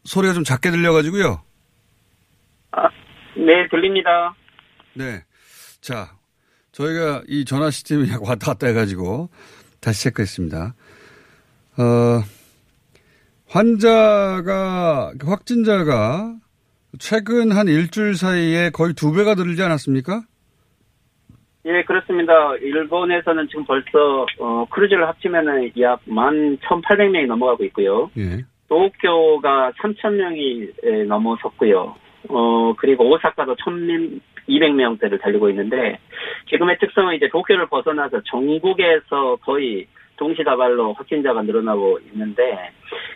소리가 0.06 0.34
좀 0.34 0.44
작게 0.44 0.72
들려가지고요. 0.72 1.44
네, 3.36 3.68
들립니다. 3.70 4.34
네. 4.96 5.24
자, 5.82 6.18
저희가 6.80 7.24
이 7.28 7.44
전화 7.44 7.70
시스템이 7.70 8.10
약 8.10 8.24
왔다 8.24 8.54
갔다 8.54 8.68
해가지고 8.68 9.30
다시 9.82 10.06
체크했습니다. 10.06 10.74
어, 11.78 12.22
환자가, 13.50 15.12
확진자가 15.26 16.36
최근 16.98 17.52
한 17.52 17.68
일주일 17.68 18.16
사이에 18.16 18.70
거의 18.70 18.94
두 18.94 19.14
배가 19.14 19.36
늘지 19.36 19.62
않았습니까? 19.62 20.22
예, 21.66 21.84
그렇습니다. 21.84 22.56
일본에서는 22.56 23.48
지금 23.50 23.66
벌써, 23.66 24.26
어, 24.40 24.66
크루즈를 24.72 25.08
합치면은 25.08 25.72
약 25.82 26.00
11,800명이 26.06 27.28
넘어가고 27.28 27.66
있고요. 27.66 28.10
예. 28.18 28.46
도쿄가 28.70 29.74
3,000명이 29.82 31.06
넘어섰고요. 31.08 31.96
어, 32.30 32.74
그리고 32.78 33.10
오사카도 33.12 33.56
1,200명대를 34.50 35.22
달리고 35.22 35.50
있는데, 35.50 36.00
지금의 36.50 36.78
특성은 36.80 37.16
이제 37.16 37.30
도쿄를 37.30 37.68
벗어나서 37.68 38.22
전국에서 38.26 39.38
거의 39.38 39.88
동시다발로 40.18 40.94
확진자가 40.94 41.44
늘어나고 41.44 42.00
있는데, 42.12 42.72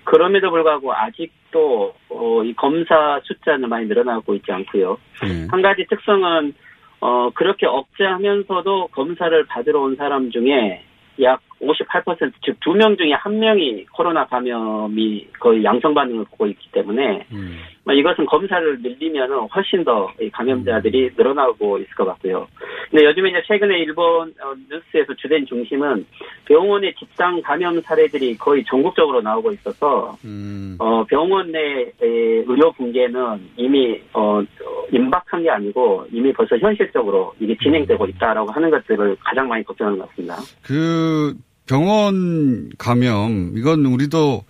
그럼에도 0.06 0.52
불구하고 0.52 0.94
아직도, 0.94 1.94
어, 2.10 2.44
이 2.44 2.54
검사 2.54 3.20
숫자는 3.24 3.68
많이 3.68 3.88
늘어나고 3.88 4.36
있지 4.36 4.52
않고요. 4.52 4.98
예. 5.26 5.48
한 5.50 5.62
가지 5.62 5.86
특성은, 5.90 6.54
어, 7.02 7.30
그렇게 7.32 7.66
억제하면서도 7.66 8.88
검사를 8.88 9.46
받으러 9.46 9.82
온 9.82 9.96
사람 9.98 10.32
중에 10.32 10.84
약 11.22 11.42
58%, 11.62 12.32
즉 12.44 12.60
두 12.60 12.74
명 12.74 12.96
중에 12.98 13.14
한 13.14 13.40
명이 13.40 13.86
코로나 13.94 14.26
감염이 14.26 15.28
거의 15.40 15.64
양성 15.64 15.94
반응을 15.94 16.26
보고 16.32 16.48
있기 16.48 16.72
때문에 16.72 17.26
음. 17.32 17.60
뭐 17.86 17.94
이것은 17.94 18.26
검사를 18.26 18.82
늘리면 18.82 19.30
훨씬 19.54 19.84
더이 19.84 20.30
감염자들이 20.32 21.12
늘어나고 21.18 21.78
있을 21.80 21.94
것 21.96 22.06
같고요. 22.06 22.48
근데 22.90 23.06
요즘에 23.06 23.30
이제 23.32 23.42
최근에 23.48 23.80
일본 23.80 24.30
어, 24.42 24.54
뉴스에서 24.70 25.14
주된 25.16 25.46
중심은 25.46 26.06
병원의 26.46 26.94
집단 26.96 27.42
감염 27.42 27.80
사례들이 27.82 28.38
거의 28.38 28.64
전국적으로 28.66 29.22
나오고 29.22 29.52
있어서 29.54 30.16
음. 30.24 30.78
어, 30.80 31.04
병원 31.06 31.52
내 31.52 31.60
에, 31.60 31.94
의료 32.02 32.72
붕괴는 32.72 33.50
이미 33.58 34.00
어, 34.14 34.40
어, 34.40 34.44
임박한 34.92 35.44
게 35.44 35.50
아니고 35.50 36.06
이미 36.12 36.32
벌써 36.32 36.58
현실적으로 36.58 37.34
이게 37.40 37.56
진행되고 37.62 38.06
있다라고 38.08 38.52
하는 38.52 38.70
것들을 38.70 39.18
가장 39.20 39.48
많이 39.48 39.64
걱정하는 39.64 40.00
것 40.00 40.08
같습니다. 40.10 40.36
그 40.64 41.34
병원 41.66 42.72
감염 42.78 43.54
이건 43.58 43.86
우리도 43.86 44.44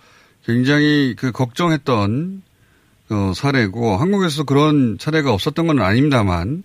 굉장히 0.44 1.14
그 1.16 1.32
걱정했던 1.32 2.42
어, 3.10 3.32
사례고 3.34 3.96
한국에서 3.96 4.44
그런 4.44 4.96
사례가 4.98 5.32
없었던 5.32 5.66
건 5.66 5.80
아닙니다만 5.80 6.64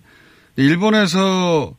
일본에서 0.56 1.74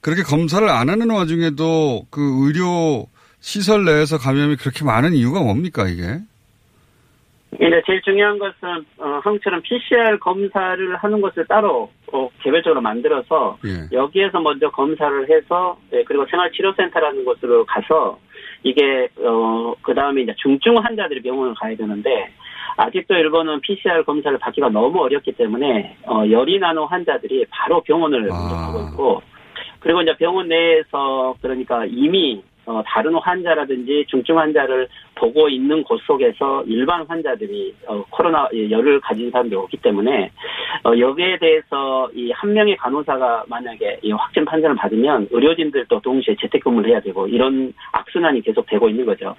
그렇게 0.00 0.22
검사를 0.22 0.66
안 0.68 0.88
하는 0.88 1.10
와중에도 1.10 2.06
그 2.10 2.44
의료 2.44 3.06
시설 3.40 3.84
내에서 3.84 4.18
감염이 4.18 4.56
그렇게 4.56 4.84
많은 4.84 5.14
이유가 5.14 5.40
뭡니까 5.40 5.88
이게? 5.88 6.20
근데 7.58 7.82
제일 7.84 8.00
중요한 8.02 8.38
것은 8.38 8.86
어, 8.98 9.20
한국처럼 9.22 9.60
PCR 9.62 10.18
검사를 10.18 10.96
하는 10.96 11.20
것을 11.20 11.46
따로 11.46 11.90
어, 12.12 12.28
개별적으로 12.42 12.80
만들어서 12.80 13.58
예. 13.66 13.88
여기에서 13.92 14.40
먼저 14.40 14.70
검사를 14.70 15.28
해서 15.28 15.76
예, 15.92 16.04
그리고 16.04 16.26
생활치료센터라는 16.30 17.24
곳으로 17.24 17.64
가서 17.66 18.18
이게 18.62 19.08
어, 19.18 19.74
그 19.82 19.94
다음에 19.94 20.22
이제 20.22 20.34
중증 20.38 20.76
환자들이 20.78 21.22
병원을 21.22 21.54
가야 21.54 21.76
되는데 21.76 22.32
아직도 22.76 23.14
일본은 23.14 23.60
PCR 23.60 24.04
검사를 24.04 24.36
받기가 24.38 24.68
너무 24.68 25.00
어렵기 25.02 25.32
때문에 25.32 25.96
어, 26.06 26.22
열이 26.30 26.60
나는 26.60 26.84
환자들이 26.84 27.46
바로 27.50 27.82
병원을 27.82 28.22
먼저 28.22 28.54
가고 28.54 28.80
있고 28.88 29.22
그리고 29.80 30.02
이제 30.02 30.14
병원 30.16 30.48
내에서 30.48 31.34
그러니까 31.42 31.84
이미 31.86 32.42
어, 32.66 32.82
다른 32.86 33.14
환자라든지 33.14 34.04
중증 34.08 34.38
환자를 34.38 34.88
보고 35.14 35.48
있는 35.48 35.82
곳 35.82 36.00
속에서 36.02 36.62
일반 36.66 37.04
환자들이 37.06 37.74
어, 37.86 38.02
코로나 38.10 38.48
열을 38.52 39.00
가진 39.00 39.30
사람들이 39.30 39.56
없기 39.58 39.76
때문에 39.78 40.30
어, 40.84 40.98
여기에 40.98 41.38
대해서 41.38 42.08
이 42.14 42.30
한 42.40 42.54
명의 42.54 42.74
간호사가 42.76 43.44
만약에 43.48 43.98
이 44.02 44.12
확진 44.12 44.44
판정을 44.46 44.74
받으면 44.76 45.28
의료진들도 45.30 46.00
동시에 46.00 46.36
재택근무를 46.40 46.90
해야 46.90 47.00
되고 47.00 47.26
이런 47.28 47.72
악순환이 47.92 48.40
계속 48.40 48.64
되고 48.66 48.88
있는 48.88 49.04
거죠. 49.04 49.36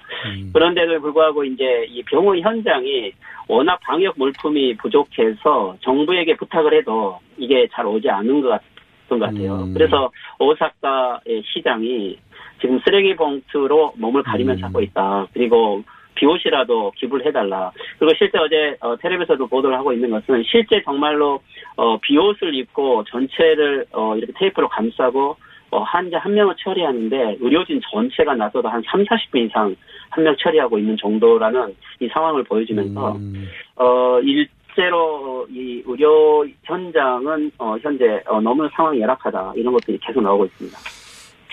그런데도 0.52 1.00
불구하고 1.00 1.42
이제 1.44 1.84
이 1.88 2.02
병원 2.04 2.38
현장이 2.38 3.12
워낙 3.48 3.80
방역 3.82 4.14
물품이 4.18 4.76
부족해서 4.76 5.76
정부에게 5.80 6.36
부탁을 6.36 6.74
해도 6.74 7.18
이게 7.36 7.66
잘 7.72 7.84
오지 7.86 8.08
않은 8.08 8.40
것 8.40 8.48
같. 8.50 8.62
있 8.62 8.71
었던 9.12 9.18
것 9.18 9.26
같아요. 9.26 9.64
음. 9.64 9.74
그래서 9.74 10.10
오사카의 10.38 11.42
시장이 11.52 12.18
지금 12.60 12.80
쓰레기 12.84 13.14
봉투로 13.16 13.94
몸을 13.96 14.22
가리면서 14.22 14.66
음. 14.66 14.68
하고 14.68 14.80
있다. 14.80 15.26
그리고 15.34 15.82
비옷이라도 16.14 16.92
기부를 16.96 17.26
해달라. 17.26 17.72
그리고 17.98 18.14
실제 18.16 18.38
어제 18.38 18.76
어, 18.80 18.96
텔레비에서도 18.96 19.46
보도를 19.46 19.76
하고 19.76 19.92
있는 19.92 20.10
것은 20.10 20.42
실제 20.44 20.82
정말로 20.84 21.40
어, 21.76 21.98
비옷을 21.98 22.54
입고 22.54 23.04
전체를 23.04 23.86
어, 23.92 24.16
이렇게 24.16 24.32
테이프로 24.36 24.68
감싸고 24.68 25.36
어, 25.70 25.82
환자 25.82 26.18
한 26.18 26.34
명을 26.34 26.54
처리하는데 26.58 27.38
의료진 27.40 27.80
전체가 27.90 28.34
나서도 28.34 28.68
한 28.68 28.82
3, 28.86 29.04
40분 29.04 29.46
이상 29.48 29.74
한 30.10 30.24
명 30.24 30.36
처리하고 30.36 30.78
있는 30.78 30.96
정도라는 30.98 31.74
이 32.00 32.08
상황을 32.08 32.44
보여주면서 32.44 33.12
음. 33.16 33.48
어, 33.76 34.20
일 34.20 34.46
제로 34.74 35.46
이 35.50 35.82
의료 35.86 36.44
현장은 36.64 37.52
어, 37.58 37.76
현재 37.82 38.04
어, 38.26 38.40
너무 38.40 38.68
상황이 38.74 39.00
열악하다 39.00 39.52
이런 39.56 39.72
것들이 39.74 39.98
계속 40.06 40.22
나오고 40.22 40.46
있습니다. 40.46 40.78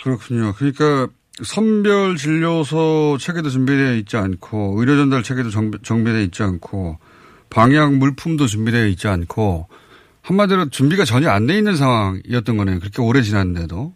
그렇군요. 0.04 0.54
그러니까 0.58 1.08
선별 1.44 2.16
진료소 2.16 3.18
체계도 3.20 3.50
준비되어 3.50 3.94
있지 3.96 4.18
않고 4.18 4.76
의료 4.78 4.96
전달 4.96 5.24
체계도 5.24 5.50
정, 5.50 5.72
정비되어 5.72 6.22
있지 6.22 6.44
않고 6.44 6.98
방역 7.50 7.94
물품도 7.96 8.46
준비되어 8.48 8.86
있지 8.88 9.08
않고 9.08 9.68
한마디로 10.22 10.70
준비가 10.70 11.06
전혀 11.06 11.30
안 11.30 11.48
돼 11.48 11.58
있는 11.58 11.76
상황이었던 11.76 12.58
거네요. 12.58 12.80
그렇게 12.80 13.02
오래 13.02 13.22
지났는데도. 13.22 13.94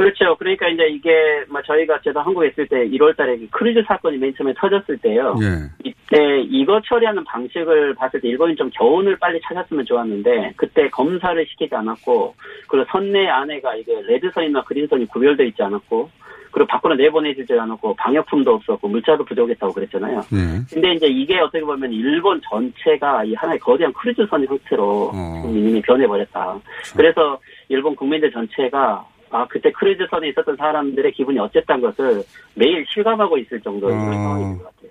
그렇죠. 0.00 0.34
그러니까 0.36 0.66
이제 0.68 0.88
이게 0.88 1.44
뭐 1.50 1.60
저희가 1.60 2.00
제가 2.02 2.22
한국에 2.22 2.48
있을 2.48 2.66
때 2.68 2.88
1월 2.88 3.14
달에 3.14 3.34
이 3.34 3.46
크루즈 3.50 3.82
사건이 3.86 4.16
맨 4.16 4.34
처음에 4.34 4.54
터졌을 4.56 4.96
때요. 4.96 5.36
예. 5.42 5.68
이때 5.84 6.40
이거 6.40 6.80
처리하는 6.80 7.22
방식을 7.24 7.94
봤을 7.94 8.18
때 8.20 8.28
일본이 8.28 8.56
좀 8.56 8.70
교훈을 8.70 9.18
빨리 9.18 9.38
찾았으면 9.42 9.84
좋았는데 9.84 10.54
그때 10.56 10.88
검사를 10.88 11.46
시키지 11.46 11.74
않았고 11.74 12.34
그리고 12.68 12.86
선내 12.90 13.28
안에가 13.28 13.74
이게 13.74 14.00
red선이나 14.06 14.64
green선이 14.64 15.06
구별되어 15.06 15.46
있지 15.46 15.62
않았고 15.62 16.08
그리고 16.50 16.66
밖으로 16.66 16.94
내보내지지 16.94 17.52
않았고 17.52 17.94
방역품도 17.94 18.54
없었고 18.54 18.88
물자도 18.88 19.24
부족했다고 19.24 19.72
그랬잖아요. 19.72 20.20
예. 20.32 20.72
근데 20.72 20.92
이제 20.94 21.06
이게 21.08 21.38
어떻게 21.38 21.60
보면 21.60 21.92
일본 21.92 22.40
전체가 22.48 23.24
이 23.24 23.34
하나의 23.34 23.58
거대한 23.58 23.92
크루즈선 23.92 24.46
형태로 24.46 25.10
어. 25.14 25.42
이미 25.46 25.80
변해버렸다. 25.82 26.58
그래서 26.96 27.38
일본 27.68 27.94
국민들 27.94 28.32
전체가 28.32 29.04
아 29.30 29.46
그때 29.46 29.70
크루즈선에 29.72 30.28
있었던 30.30 30.56
사람들의 30.56 31.12
기분이 31.12 31.38
어쨌다는 31.38 31.82
것을 31.82 32.22
매일 32.54 32.84
실감하고 32.92 33.38
있을 33.38 33.60
정도의 33.60 33.94
어. 33.94 33.98
상황인 33.98 34.58
것 34.58 34.64
같아요. 34.64 34.90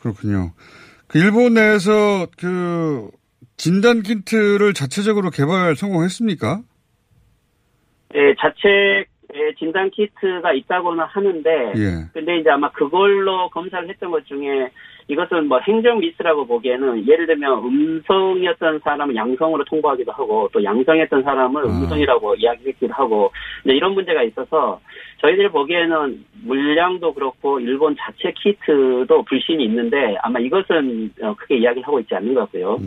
그렇군요. 0.00 0.52
그 1.06 1.18
일본 1.18 1.54
내에서 1.54 2.26
그 2.38 3.10
진단 3.56 4.02
키트를 4.02 4.72
자체적으로 4.72 5.30
개발 5.30 5.76
성공했습니까? 5.76 6.62
예, 8.14 8.34
자체 8.40 9.04
예, 9.34 9.54
진단 9.58 9.90
키트가 9.90 10.52
있다고는 10.52 11.04
하는데 11.04 11.50
예. 11.76 12.10
근데 12.12 12.38
이제 12.38 12.50
아마 12.50 12.70
그걸로 12.72 13.48
검사를 13.50 13.88
했던 13.88 14.10
것 14.10 14.24
중에 14.26 14.70
이것은 15.10 15.48
뭐 15.48 15.58
행정 15.58 15.98
미스라고 15.98 16.46
보기에는 16.46 17.08
예를 17.08 17.26
들면 17.26 17.64
음성이었던 17.64 18.78
사람은 18.84 19.16
양성으로 19.16 19.64
통보하기도 19.64 20.12
하고 20.12 20.48
또 20.52 20.62
양성했던 20.62 21.24
사람을 21.24 21.64
음성이라고 21.64 22.36
이야기하기도 22.36 22.94
하고 22.94 23.32
이런 23.64 23.94
문제가 23.94 24.22
있어서 24.22 24.80
저희들이 25.20 25.48
보기에는 25.48 26.24
물량도 26.44 27.12
그렇고 27.14 27.60
일본 27.60 27.94
자체 27.96 28.32
키트도 28.32 29.22
불신이 29.24 29.62
있는데 29.64 30.16
아마 30.22 30.38
이것은 30.38 31.12
어, 31.22 31.34
크게 31.34 31.58
이야기를 31.58 31.86
하고 31.86 32.00
있지 32.00 32.14
않는 32.14 32.34
것 32.34 32.40
같고요. 32.40 32.78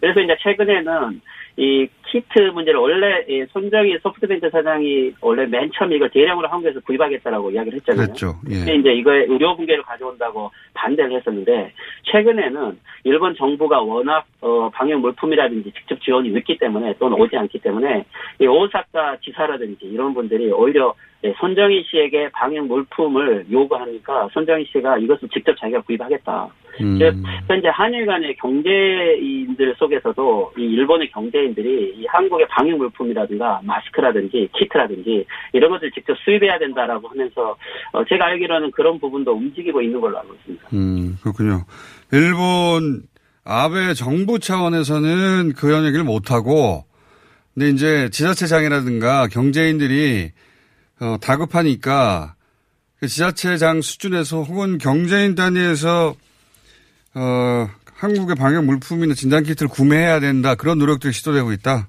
그래서 0.00 0.20
이제 0.20 0.36
최근에는 0.40 1.20
이 1.58 1.86
키트 2.10 2.38
문제를 2.54 2.80
원래 2.80 3.24
이 3.28 3.44
손정희 3.52 3.98
소프트뱅크 4.02 4.48
사장이 4.48 5.12
원래 5.20 5.44
맨 5.46 5.70
처음에 5.74 5.96
이걸 5.96 6.08
대량으로 6.10 6.48
한국에서 6.48 6.80
구입하겠다라고 6.80 7.50
이야기를 7.50 7.78
했잖아요. 7.80 8.06
근데 8.42 8.72
예. 8.72 8.76
이제 8.76 8.92
이거에 8.94 9.26
의료 9.28 9.54
붕괴를 9.56 9.82
가져온다고 9.82 10.50
반대를 10.72 11.18
했었는데 11.18 11.72
최근에는 12.04 12.78
일본 13.04 13.34
정부가 13.36 13.82
워낙 13.82 14.24
어, 14.40 14.70
방역 14.70 15.00
물품이라든지 15.00 15.72
직접 15.72 16.00
지원이 16.00 16.30
늦기 16.30 16.56
때문에 16.56 16.94
또는 16.98 17.20
오지 17.20 17.36
않기 17.36 17.58
때문에 17.58 18.04
이 18.40 18.46
오사카 18.46 19.18
지사라든지 19.22 19.84
이런 19.86 20.14
분들이 20.14 20.50
오히려 20.50 20.94
예, 21.24 21.32
손정희 21.38 21.84
씨에게 21.88 22.30
방역 22.32 22.66
물품을 22.66 23.46
요구하니까 23.50 24.28
손정희 24.32 24.64
씨가 24.72 24.98
이것을 24.98 25.28
직접 25.28 25.56
자기가 25.56 25.82
구입하겠다. 25.82 26.48
음. 26.80 26.98
즉 26.98 27.14
현재 27.46 27.68
한일 27.68 28.06
간의 28.06 28.34
경제인들 28.36 29.74
속에서도 29.78 30.52
이 30.58 30.62
일본의 30.62 31.10
경제인들이 31.10 31.94
이 31.96 32.06
한국의 32.06 32.48
방역 32.48 32.78
물품이라든가 32.78 33.60
마스크라든지 33.62 34.48
키트라든지 34.58 35.24
이런 35.52 35.70
것을 35.70 35.90
직접 35.92 36.16
수입해야 36.24 36.58
된다라고 36.58 37.08
하면서 37.08 37.56
어, 37.92 38.04
제가 38.04 38.26
알기로는 38.26 38.72
그런 38.72 38.98
부분도 38.98 39.32
움직이고 39.32 39.80
있는 39.80 40.00
걸로 40.00 40.18
알고 40.18 40.34
있습니다. 40.34 40.68
음, 40.72 41.18
그렇군요. 41.22 41.64
일본 42.10 43.02
아베 43.44 43.94
정부 43.94 44.38
차원에서는 44.38 45.52
그런 45.54 45.84
얘기를 45.84 46.04
못하고, 46.04 46.84
근데 47.54 47.68
이제 47.68 48.08
지자체장이라든가 48.10 49.26
경제인들이 49.28 50.30
어, 51.02 51.16
다급하니까 51.20 52.36
그 53.00 53.08
지자체장 53.08 53.80
수준에서 53.80 54.42
혹은 54.42 54.78
경제인 54.78 55.34
단위에서 55.34 56.14
어, 57.14 57.66
한국의 57.92 58.36
방역 58.36 58.64
물품이나 58.64 59.14
진단 59.14 59.42
키트를 59.42 59.68
구매해야 59.68 60.20
된다. 60.20 60.54
그런 60.54 60.78
노력들이 60.78 61.12
시도되고 61.12 61.50
있다. 61.52 61.88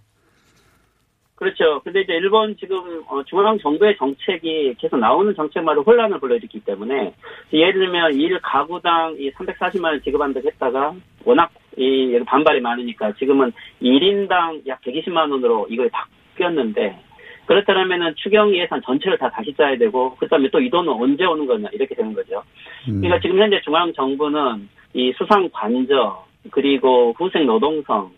그렇죠. 1.35 1.81
근데 1.83 2.01
이제 2.01 2.13
일본 2.13 2.55
지금 2.57 3.03
어, 3.07 3.21
중앙 3.25 3.59
정부의 3.59 3.97
정책이 3.97 4.75
계속 4.79 4.97
나오는 4.97 5.35
정책마다 5.35 5.81
혼란을 5.81 6.19
불러일으키기 6.19 6.65
때문에 6.65 7.13
예를 7.51 7.73
들면 7.73 8.13
일 8.13 8.39
가구당 8.41 9.17
이 9.19 9.29
340만 9.31 9.83
원 9.85 10.01
지급한다고 10.01 10.47
했다가 10.47 10.95
워낙 11.25 11.51
이 11.77 12.19
반발이 12.25 12.61
많으니까 12.61 13.13
지금은 13.19 13.51
1인당 13.81 14.65
약 14.67 14.81
120만 14.81 15.31
원으로 15.31 15.67
이걸 15.69 15.89
바뀌었는데 15.89 17.12
그렇다면은 17.45 18.15
추경 18.15 18.55
예산 18.55 18.81
전체를 18.81 19.17
다 19.17 19.29
다시 19.29 19.53
짜야 19.53 19.77
되고 19.77 20.15
그다음에 20.15 20.49
또 20.49 20.59
이 20.59 20.69
돈은 20.69 20.91
언제 20.93 21.25
오는 21.25 21.45
거냐 21.45 21.69
이렇게 21.73 21.93
되는 21.95 22.13
거죠. 22.13 22.43
그러니까 22.85 23.19
지금 23.19 23.39
현재 23.39 23.59
중앙 23.63 23.91
정부는 23.93 24.69
이 24.93 25.11
수상 25.17 25.49
관저 25.51 26.25
그리고 26.51 27.13
후생 27.17 27.45
노동성 27.45 28.11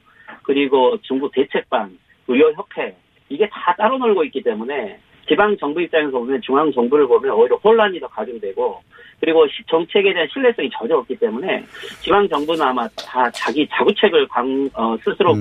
그리고 0.43 0.97
중국 1.01 1.31
대책반 1.33 1.97
의료협회 2.27 2.95
이게 3.29 3.49
다 3.49 3.73
따로 3.77 3.97
놀고 3.97 4.23
있기 4.25 4.43
때문에 4.43 4.99
지방 5.27 5.57
정부 5.57 5.81
입장에서 5.81 6.11
보면 6.11 6.41
중앙 6.41 6.71
정부를 6.71 7.07
보면 7.07 7.31
오히려 7.31 7.55
혼란이 7.55 7.99
더 7.99 8.07
가중되고 8.07 8.81
그리고 9.19 9.47
시- 9.47 9.63
정책에 9.69 10.13
대한 10.13 10.27
신뢰성이 10.31 10.69
전혀 10.77 10.95
없기 10.97 11.15
때문에 11.17 11.65
지방 12.01 12.27
정부는 12.29 12.61
아마 12.65 12.87
다 12.89 13.29
자기 13.31 13.67
자구책을 13.71 14.27
강, 14.27 14.69
어, 14.73 14.95
스스로 15.03 15.33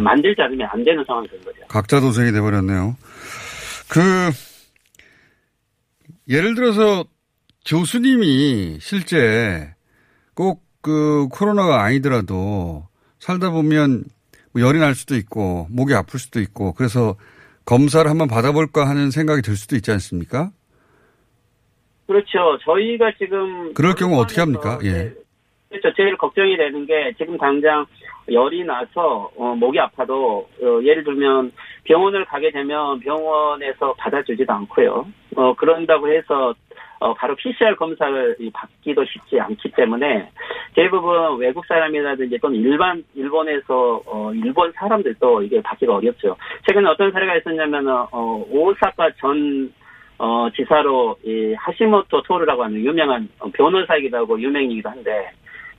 만들지 0.00 0.40
않으면 0.42 0.66
안 0.70 0.82
되는 0.84 1.04
상황이 1.06 1.28
된 1.28 1.40
거죠. 1.42 1.58
각자 1.68 2.00
도생이 2.00 2.32
돼버렸네요. 2.32 2.96
그, 3.88 4.00
예를 6.28 6.54
들어서 6.54 7.04
교수님이 7.66 8.78
실제 8.80 9.74
꼭 10.34 10.66
그 10.80 11.26
코로나가 11.32 11.82
아니더라도 11.82 12.86
살다 13.18 13.50
보면 13.50 14.04
뭐 14.52 14.62
열이 14.62 14.78
날 14.78 14.94
수도 14.94 15.16
있고 15.16 15.66
목이 15.70 15.92
아플 15.92 16.20
수도 16.20 16.40
있고 16.40 16.72
그래서 16.72 17.16
검사를 17.64 18.08
한번 18.08 18.28
받아볼까 18.28 18.88
하는 18.88 19.10
생각이 19.10 19.42
들 19.42 19.56
수도 19.56 19.74
있지 19.74 19.90
않습니까? 19.90 20.52
그렇죠. 22.08 22.58
저희가 22.64 23.12
지금 23.18 23.74
그럴 23.74 23.94
경우 23.94 24.18
어떻게 24.18 24.40
합니까? 24.40 24.78
예. 24.82 25.12
그렇죠. 25.68 25.94
제일 25.94 26.16
걱정이 26.16 26.56
되는 26.56 26.86
게 26.86 27.12
지금 27.18 27.36
당장 27.36 27.84
열이 28.32 28.64
나서 28.64 29.30
어, 29.36 29.54
목이 29.54 29.78
아파도 29.78 30.48
어, 30.62 30.80
예를 30.82 31.04
들면 31.04 31.52
병원을 31.84 32.24
가게 32.24 32.50
되면 32.50 32.98
병원에서 33.00 33.92
받아주지도 33.98 34.50
않고요. 34.50 35.06
어, 35.36 35.54
그런다고 35.54 36.10
해서 36.10 36.54
어, 37.00 37.12
바로 37.12 37.36
PCR 37.36 37.76
검사를 37.76 38.36
이 38.40 38.50
받기도 38.50 39.04
쉽지 39.04 39.38
않기 39.38 39.70
때문에 39.72 40.30
대부분 40.74 41.36
외국 41.38 41.66
사람이라든지 41.66 42.38
또는 42.38 42.58
일반 42.58 43.04
일본에서 43.14 44.02
어, 44.06 44.32
일본 44.32 44.72
사람들도 44.72 45.42
이게 45.42 45.60
받기가 45.60 45.96
어렵죠. 45.96 46.36
최근에 46.66 46.88
어떤 46.88 47.12
사례가 47.12 47.36
있었냐면 47.36 47.86
어, 47.88 48.44
오사카 48.50 49.10
전 49.18 49.70
어, 50.18 50.48
지사로 50.54 51.16
이 51.24 51.54
하시모토 51.54 52.22
토르라고 52.22 52.64
하는 52.64 52.84
유명한 52.84 53.28
어, 53.38 53.48
변호사이기도 53.52 54.16
하고 54.16 54.40
유명이기도 54.40 54.88
한데 54.88 55.30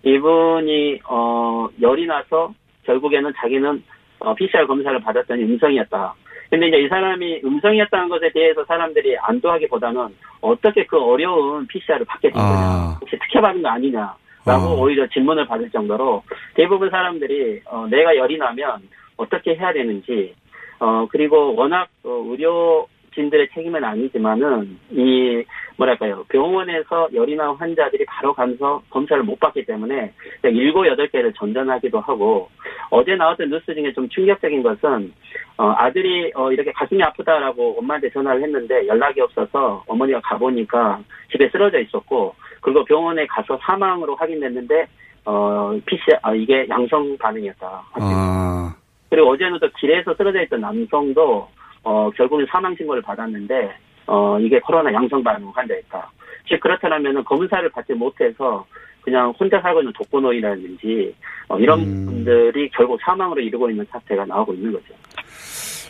이분이 0.04 1.02
어, 1.10 1.68
열이 1.82 2.06
나서 2.06 2.54
결국에는 2.84 3.34
자기는 3.38 3.84
어, 4.20 4.34
PCR 4.36 4.66
검사를 4.66 4.98
받았더니 5.00 5.44
음성이었다. 5.44 6.14
근데 6.50 6.68
이제 6.68 6.78
이 6.80 6.88
사람이 6.88 7.42
음성이었다는 7.44 8.10
것에 8.10 8.32
대해서 8.34 8.66
사람들이 8.66 9.18
안도하기보다는 9.20 10.08
어떻게 10.42 10.86
그 10.86 10.98
어려운 10.98 11.68
PCR을 11.68 12.06
받게 12.06 12.30
된 12.30 12.42
거냐. 12.42 12.48
아, 12.48 12.98
혹시 13.02 13.18
특혜받은 13.20 13.62
거 13.62 13.70
아니냐 13.70 14.16
라고 14.46 14.68
어. 14.68 14.82
오히려 14.82 15.08
질문을 15.08 15.46
받을 15.46 15.70
정도로 15.70 16.24
대부분 16.56 16.90
사람들이 16.90 17.62
어, 17.66 17.88
내가 17.90 18.16
열이 18.16 18.38
나면 18.38 18.82
어떻게 19.18 19.56
해야 19.56 19.74
되는지 19.74 20.34
어, 20.80 21.08
그리고 21.12 21.54
워낙 21.56 21.90
어, 22.04 22.24
의료 22.30 22.88
진들의 23.20 23.50
책임은 23.54 23.84
아니지만은 23.84 24.80
이 24.92 25.44
뭐랄까요 25.78 26.24
병원에서 26.30 27.10
열이 27.14 27.36
나온 27.36 27.58
환자들이 27.58 28.06
바로 28.06 28.34
가면서 28.34 28.82
검사를 28.90 29.22
못 29.24 29.38
받기 29.40 29.66
때문에 29.66 30.14
일곱 30.44 30.88
여덟 30.88 31.08
개를 31.10 31.34
전전하기도 31.34 32.00
하고 32.00 32.50
어제 32.90 33.16
나왔던 33.16 33.50
뉴스 33.50 33.76
중에 33.76 33.92
좀 33.92 34.08
충격적인 34.08 34.64
것은 34.64 35.14
어, 35.58 35.74
아들이 35.78 36.32
어, 36.34 36.50
이렇게 36.54 36.72
가슴이 36.72 37.04
아프다라고 37.04 37.80
엄마한테 37.80 38.10
전화를 38.12 38.42
했는데 38.42 38.88
연락이 38.88 39.20
없어서 39.20 39.84
어머니가 39.86 40.22
가보니까 40.22 41.02
집에 41.30 41.50
쓰러져 41.50 41.80
있었고 41.80 42.36
그리고 42.62 42.86
병원에 42.86 43.28
가서 43.28 43.60
사망으로 43.62 44.16
확인됐는데 44.16 44.88
어, 45.26 45.78
PCR 45.86 46.20
아, 46.22 46.34
이게 46.34 46.66
양성 46.70 47.18
반응이었다. 47.18 47.84
아, 47.94 48.76
그리고 49.10 49.32
어제는 49.32 49.60
또 49.60 49.70
길에서 49.78 50.14
쓰러져 50.16 50.42
있던 50.44 50.62
남성도 50.62 51.50
어, 51.84 52.10
결국은 52.12 52.46
사망 52.50 52.76
신고를 52.76 53.02
받았는데 53.02 53.76
어, 54.08 54.40
이게 54.40 54.60
코로나 54.60 54.92
양성 54.94 55.24
반응 55.24 55.52
환자였다. 55.54 56.12
즉 56.48 56.60
그렇다면 56.60 57.24
검사를 57.24 57.70
받지 57.70 57.94
못해서 57.94 58.66
그냥 59.02 59.34
혼자 59.40 59.62
살고 59.62 59.82
있는 59.82 59.94
독거노인이라든지 59.94 61.16
어, 61.48 61.60
이런 61.60 62.06
분들이 62.06 62.70
결국 62.70 63.00
사망으로 63.04 63.42
이르고 63.42 63.70
있는 63.70 63.86
사태가 63.92 64.26
나오고 64.26 64.54
있는 64.54 64.72
거죠. 64.74 64.94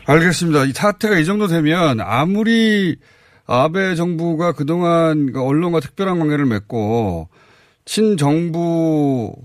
알겠습니다. 0.08 0.66
이 0.66 0.72
사태가 0.72 1.20
이 1.20 1.26
정도 1.26 1.48
되면 1.48 2.00
아무리 2.02 2.96
아베 3.46 3.96
정부가 3.96 4.54
그동안 4.54 5.32
그 5.32 5.42
언론과 5.44 5.80
특별한 5.80 6.20
관계를 6.20 6.46
맺고 6.46 7.30
친정부적인 7.86 9.38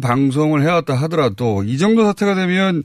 방송을 0.00 0.62
해왔다 0.62 0.94
하더라도 0.94 1.62
이 1.64 1.78
정도 1.78 2.04
사태가 2.04 2.34
되면 2.34 2.84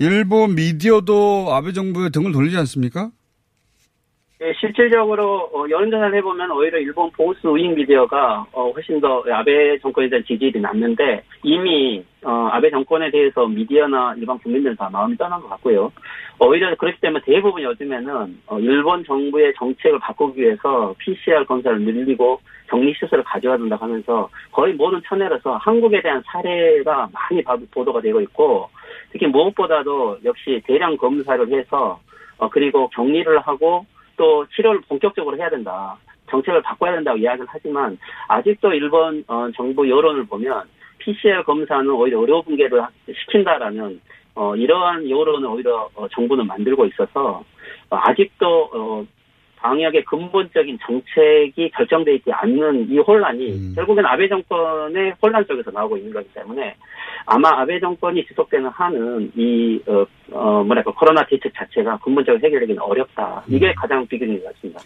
일본 0.00 0.54
미디어도 0.54 1.48
아베 1.52 1.72
정부의 1.72 2.08
등을 2.10 2.32
돌리지 2.32 2.56
않습니까? 2.56 3.10
예, 4.42 4.54
실질적으로 4.58 5.50
어, 5.52 5.68
여론조사를 5.68 6.16
해보면 6.16 6.50
오히려 6.52 6.78
일본 6.78 7.10
보수 7.10 7.50
우익 7.50 7.74
미디어가 7.74 8.46
어, 8.52 8.70
훨씬 8.70 8.98
더 8.98 9.22
아베 9.30 9.78
정권에 9.80 10.08
대한 10.08 10.24
지지율이 10.24 10.58
낮는데 10.58 11.22
이미 11.42 12.02
어, 12.24 12.48
아베 12.50 12.70
정권에 12.70 13.10
대해서 13.10 13.46
미디어나 13.46 14.14
일반 14.16 14.38
국민들은 14.38 14.76
다 14.76 14.88
마음이 14.90 15.18
떠난 15.18 15.38
것 15.42 15.50
같고요. 15.50 15.92
오히려 16.38 16.74
그렇기 16.76 16.98
때문에 17.02 17.22
대부분 17.26 17.62
요즘에는 17.62 18.40
어, 18.46 18.58
일본 18.58 19.04
정부의 19.04 19.52
정책을 19.58 19.98
바꾸기 19.98 20.40
위해서 20.40 20.94
PCR 20.96 21.44
검사를 21.44 21.78
늘리고 21.78 22.40
격리 22.70 22.94
시설을 22.94 23.22
가져야 23.24 23.58
된다 23.58 23.76
하면서 23.78 24.30
거의 24.52 24.72
모든 24.72 25.02
채널에서 25.06 25.58
한국에 25.58 26.00
대한 26.00 26.22
사례가 26.24 27.10
많이 27.12 27.44
바- 27.44 27.58
보도가 27.70 28.00
되고 28.00 28.18
있고 28.22 28.70
특히 29.12 29.26
무엇보다도 29.26 30.18
역시 30.24 30.62
대량 30.66 30.96
검사를 30.96 31.48
해서 31.52 32.00
어, 32.38 32.48
그리고 32.48 32.88
격리를 32.90 33.38
하고 33.40 33.86
또 34.16 34.46
치료를 34.54 34.82
본격적으로 34.88 35.36
해야 35.36 35.50
된다. 35.50 35.96
정책을 36.30 36.62
바꿔야 36.62 36.92
된다고 36.92 37.18
이야기를 37.18 37.46
하지만 37.48 37.98
아직도 38.28 38.72
일본 38.72 39.24
어, 39.26 39.48
정부 39.56 39.88
여론을 39.88 40.26
보면 40.26 40.64
PCR 40.98 41.42
검사는 41.42 41.88
오히려 41.90 42.20
의료 42.20 42.42
붕괴를 42.42 42.82
시킨다라는 43.12 44.00
어, 44.34 44.54
이러한 44.54 45.08
여론을 45.10 45.48
오히려 45.48 45.88
어, 45.94 46.06
정부는 46.08 46.46
만들고 46.46 46.86
있어서 46.86 47.42
어, 47.90 47.96
아직도 47.96 48.70
어, 48.72 49.06
방역의 49.60 50.04
근본적인 50.04 50.78
정책이 50.86 51.70
결정돼 51.70 52.14
있지 52.16 52.32
않는 52.32 52.90
이 52.90 52.98
혼란이 52.98 53.74
결국엔 53.74 54.04
아베 54.06 54.28
정권의 54.28 55.14
혼란 55.22 55.44
속에서 55.44 55.70
나오고 55.70 55.96
있는 55.98 56.12
거기 56.12 56.28
때문에 56.32 56.74
아마 57.26 57.60
아베 57.60 57.78
정권이 57.78 58.26
지속되는 58.26 58.68
한은 58.70 59.32
이 59.36 59.80
어, 59.86 60.04
어, 60.32 60.64
뭐랄까 60.64 60.92
코로나 60.92 61.24
대책 61.26 61.52
자체가 61.54 61.98
근본적으로 61.98 62.42
해결되기는 62.44 62.80
어렵다. 62.80 63.42
이게 63.48 63.72
가장 63.74 64.06
비극인 64.06 64.42
것 64.42 64.54
같습니다. 64.54 64.80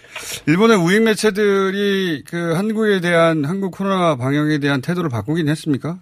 일본의 0.48 0.76
우익 0.76 1.02
매체들이 1.04 2.24
그 2.28 2.54
한국에 2.54 3.00
대한 3.00 3.44
한국 3.44 3.70
코로나 3.70 4.16
방역에 4.16 4.58
대한 4.58 4.80
태도를 4.80 5.08
바꾸긴 5.10 5.48
했습니까? 5.48 5.98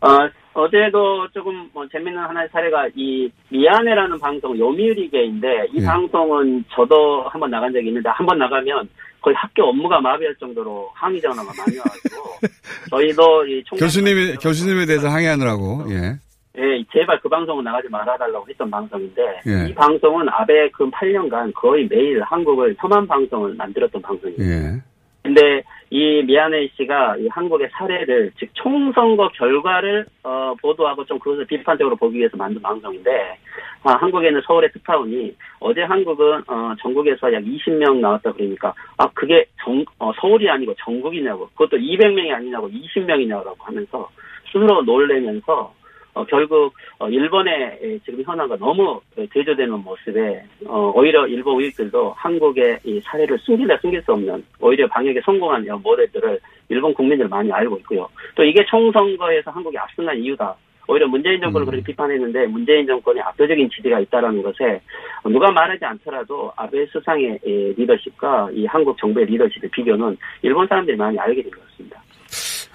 어, 0.00 0.08
어제도 0.54 1.26
조금 1.32 1.68
뭐 1.72 1.86
재밌는 1.88 2.16
하나의 2.22 2.48
사례가 2.52 2.88
이 2.94 3.28
미안해라는 3.50 4.18
방송 4.20 4.56
요미우리게인데 4.58 5.66
이 5.72 5.80
예. 5.80 5.84
방송은 5.84 6.64
저도 6.72 7.24
한번 7.28 7.50
나간 7.50 7.72
적이 7.72 7.88
있는데 7.88 8.08
한 8.10 8.24
번 8.26 8.38
나가면 8.38 8.88
거의 9.20 9.34
학교 9.36 9.64
업무가 9.64 10.00
마비할 10.00 10.34
정도로 10.36 10.90
항의 10.94 11.20
전화가 11.20 11.50
많이 11.56 11.78
와가지고 11.78 12.22
저희도 12.90 13.46
이 13.46 13.62
교수님이 13.78 14.34
교수님에 14.36 14.86
대해서 14.86 15.08
항의하느라고 15.08 15.84
예. 15.90 16.18
예, 16.56 16.84
제발 16.92 17.18
그 17.20 17.28
방송은 17.28 17.64
나가지 17.64 17.88
말아달라고 17.88 18.46
했던 18.48 18.70
방송인데 18.70 19.22
예. 19.46 19.68
이 19.70 19.74
방송은 19.74 20.28
아베 20.28 20.70
그 20.70 20.88
8년간 20.90 21.52
거의 21.54 21.88
매일 21.90 22.22
한국을 22.22 22.76
혐한 22.78 23.06
방송을 23.08 23.54
만들었던 23.54 24.00
방송이에요. 24.02 24.40
예. 24.40 24.82
근데 25.24 25.62
이 25.88 26.22
미안해 26.26 26.68
씨가 26.76 27.16
이 27.16 27.28
한국의 27.28 27.70
사례를 27.72 28.30
즉 28.38 28.50
총선거 28.52 29.28
결과를 29.30 30.04
어, 30.22 30.54
보도하고 30.60 31.04
좀 31.06 31.18
그것을 31.18 31.46
비판적으로 31.46 31.96
보기 31.96 32.18
위해서 32.18 32.36
만든 32.36 32.60
방송인데 32.60 33.38
아, 33.84 33.92
한국에는 33.94 34.42
서울의 34.46 34.70
특파원이 34.72 35.34
어제 35.60 35.82
한국은 35.82 36.42
어, 36.46 36.74
전국에서 36.82 37.32
약 37.32 37.42
20명 37.42 38.00
나왔다 38.00 38.32
그러니까 38.32 38.74
아 38.98 39.08
그게 39.14 39.46
정, 39.64 39.82
어, 39.98 40.12
서울이 40.20 40.48
아니고 40.50 40.74
전국이냐고 40.84 41.48
그것도 41.54 41.78
200명이 41.78 42.30
아니냐고 42.30 42.68
20명이냐고 42.68 43.54
하면서 43.58 44.10
스스로 44.52 44.82
놀래면서 44.82 45.72
어, 46.14 46.24
결국 46.26 46.72
어, 46.98 47.08
일본의 47.08 47.78
에, 47.82 47.98
지금 48.04 48.22
현황과 48.24 48.56
너무 48.56 49.00
에, 49.18 49.26
대조되는 49.32 49.72
모습에 49.82 50.42
어, 50.66 50.92
오히려 50.94 51.26
일본 51.26 51.56
우익들도 51.56 52.14
한국의 52.16 52.78
이 52.84 53.00
사례를 53.00 53.38
숨기다 53.40 53.76
숨길 53.78 54.00
수 54.02 54.12
없는 54.12 54.44
오히려 54.60 54.86
방역에 54.88 55.20
성공한 55.24 55.66
여 55.66 55.76
모델들을 55.76 56.38
일본 56.68 56.94
국민들 56.94 57.28
많이 57.28 57.50
알고 57.52 57.76
있고요. 57.78 58.08
또 58.36 58.44
이게 58.44 58.64
총선거에서 58.66 59.50
한국이 59.50 59.76
압승한 59.76 60.16
이유다. 60.18 60.54
오히려 60.86 61.08
문재인 61.08 61.40
정권을 61.40 61.66
그렇게 61.66 61.82
비판했는데 61.82 62.46
문재인 62.46 62.86
정권의 62.86 63.22
압도적인 63.22 63.70
지지가 63.70 64.00
있다라는 64.00 64.42
것에 64.42 64.80
누가 65.24 65.50
말하지 65.50 65.82
않더라도 65.84 66.52
아베 66.56 66.84
수상의 66.86 67.38
에, 67.44 67.72
리더십과 67.76 68.50
이 68.52 68.66
한국 68.66 68.96
정부의 68.98 69.26
리더십의 69.26 69.70
비교는 69.70 70.16
일본 70.42 70.66
사람들이 70.68 70.96
많이 70.96 71.18
알게 71.18 71.42
된 71.42 71.50
것 71.50 71.60
같습니다. 71.70 72.02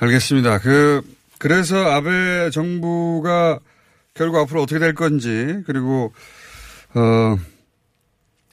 알겠습니다. 0.02 0.58
그 0.60 1.02
그래서 1.40 1.78
아베 1.78 2.50
정부가 2.52 3.60
결국 4.14 4.38
앞으로 4.40 4.62
어떻게 4.62 4.78
될 4.80 4.94
건지 4.94 5.62
그리고 5.66 6.14
어 6.94 7.38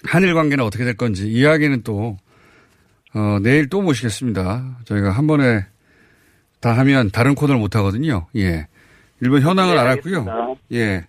한일 0.04 0.34
관계는 0.34 0.64
어떻게 0.64 0.84
될 0.84 0.96
건지 0.96 1.26
이야기는 1.28 1.82
또 1.82 2.16
어, 3.14 3.38
내일 3.42 3.68
또 3.68 3.80
모시겠습니다. 3.82 4.78
저희가 4.84 5.10
한 5.10 5.26
번에 5.26 5.64
다 6.60 6.72
하면 6.78 7.10
다른 7.10 7.34
코너를 7.34 7.58
못 7.60 7.74
하거든요. 7.76 8.26
예. 8.36 8.66
일본 9.20 9.40
현황을 9.42 9.74
네, 9.74 9.80
알았고요. 9.80 10.56
예. 10.72 11.06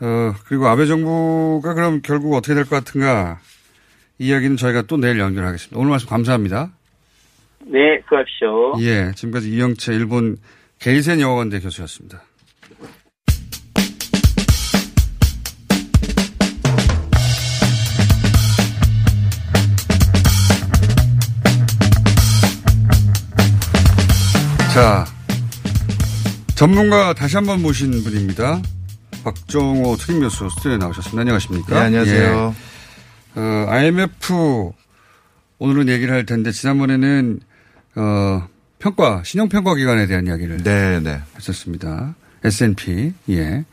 어, 0.00 0.34
그리고 0.46 0.66
아베 0.66 0.86
정부가 0.86 1.74
그럼 1.74 2.00
결국 2.02 2.34
어떻게 2.34 2.54
될 2.54 2.64
것 2.64 2.70
같은가 2.70 3.38
이야기는 4.18 4.56
저희가 4.56 4.82
또 4.82 4.96
내일 4.96 5.18
연결하겠습니다. 5.20 5.78
오늘 5.78 5.90
말씀 5.90 6.08
감사합니다. 6.08 6.72
네, 7.66 8.00
수고하십시오. 8.04 8.74
예, 8.80 9.12
지금까지 9.14 9.50
이영채 9.50 9.94
일본 9.94 10.36
게이센 10.78 11.20
영어관대 11.20 11.60
교수였습니다. 11.60 12.22
자, 24.72 25.04
전문가 26.54 27.12
다시 27.12 27.34
한번 27.36 27.60
모신 27.60 27.90
분입니다. 28.04 28.62
박정호 29.24 29.96
특임 29.96 30.20
교수 30.20 30.48
스튜디오에 30.50 30.76
나오셨습니다. 30.76 31.20
안녕하십니까? 31.22 31.74
네, 31.74 31.80
안녕하세요. 31.86 32.54
예. 33.36 33.40
어, 33.40 33.66
IMF 33.68 34.72
오늘은 35.58 35.88
얘기를 35.88 36.14
할 36.14 36.24
텐데 36.24 36.52
지난번에는 36.52 37.40
어, 37.96 38.48
평가 38.78 39.22
신용평가 39.24 39.74
기관에 39.74 40.06
대한 40.06 40.26
이야기를 40.26 40.62
네, 40.62 41.00
네. 41.00 41.20
했었습니다. 41.36 42.14
S&P 42.44 43.12
예. 43.30 43.64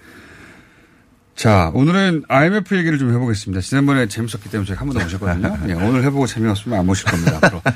자 1.35 1.69
오늘은 1.73 2.23
IMF 2.27 2.75
얘기를 2.75 2.97
좀 2.97 3.13
해보겠습니다. 3.13 3.61
지난번에 3.61 4.07
재밌었기 4.07 4.49
때문에 4.49 4.67
제가 4.67 4.81
한 4.81 4.87
번 4.87 4.97
더 4.97 5.03
모셨거든요. 5.03 5.59
예, 5.69 5.73
오늘 5.73 6.03
해보고 6.03 6.25
재미없으면 6.27 6.79
안 6.79 6.85
모실 6.85 7.05
겁니다. 7.05 7.37
앞으로. 7.41 7.61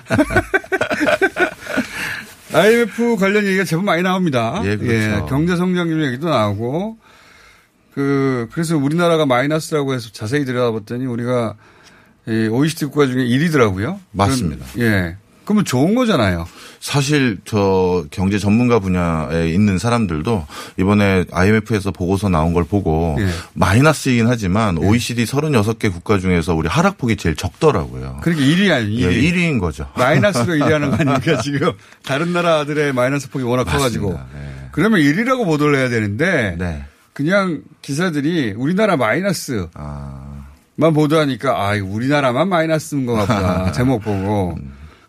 IMF 2.51 3.15
관련 3.17 3.45
얘기가 3.45 3.63
제법 3.63 3.85
많이 3.85 4.01
나옵니다. 4.01 4.59
예, 4.65 4.75
그렇죠. 4.75 5.25
경제 5.27 5.55
성장률 5.55 6.03
얘기도 6.05 6.29
나오고 6.29 6.97
그 7.93 8.47
그래서 8.53 8.75
우리나라가 8.77 9.25
마이너스라고 9.27 9.93
해서 9.93 10.09
자세히 10.11 10.45
들여다봤더니 10.45 11.05
우리가 11.05 11.55
이 12.27 12.47
OECD 12.47 12.85
국가 12.85 13.05
중에 13.05 13.23
1위더라고요. 13.25 13.99
맞습니다. 14.11 14.65
그런, 14.73 14.85
예. 14.87 15.17
그러면 15.49 15.65
좋은 15.65 15.95
거잖아요. 15.95 16.47
사실 16.79 17.39
저 17.43 18.05
경제 18.11 18.37
전문가 18.37 18.77
분야에 18.77 19.49
있는 19.49 19.79
사람들도 19.79 20.45
이번에 20.77 21.25
IMF에서 21.31 21.89
보고서 21.89 22.29
나온 22.29 22.53
걸 22.53 22.65
보고 22.65 23.17
예. 23.19 23.27
마이너스이긴 23.53 24.27
하지만 24.27 24.77
OECD 24.77 25.23
36개 25.23 25.91
국가 25.91 26.19
중에서 26.19 26.53
우리 26.53 26.67
하락폭이 26.67 27.15
제일 27.15 27.35
적더라고요. 27.35 28.19
그러니까 28.21 28.45
1위 28.45 28.71
아니에요. 28.71 29.09
1위. 29.09 29.11
예, 29.11 29.31
1위인 29.31 29.59
거죠. 29.59 29.89
마이너스로 29.97 30.53
1위 30.53 30.69
하는 30.71 30.91
거 30.91 30.97
아닙니까 31.01 31.41
지금 31.41 31.71
다른 32.05 32.31
나라들의 32.31 32.93
마이너스 32.93 33.27
폭이 33.31 33.43
워낙 33.43 33.63
커가지고 33.63 34.19
네. 34.35 34.69
그러면 34.71 34.99
1위라고 34.99 35.45
보도를 35.45 35.79
해야 35.79 35.89
되는데 35.89 36.85
그냥 37.13 37.63
기사들이 37.81 38.53
우리나라 38.55 38.97
마이너스 38.97 39.67
아. 39.73 40.45
만 40.75 40.93
보도하니까 40.93 41.59
아 41.59 41.73
우리나라만 41.73 42.47
마이너스인 42.47 43.07
것 43.07 43.13
같다 43.13 43.71
제목 43.73 44.03
보고 44.03 44.55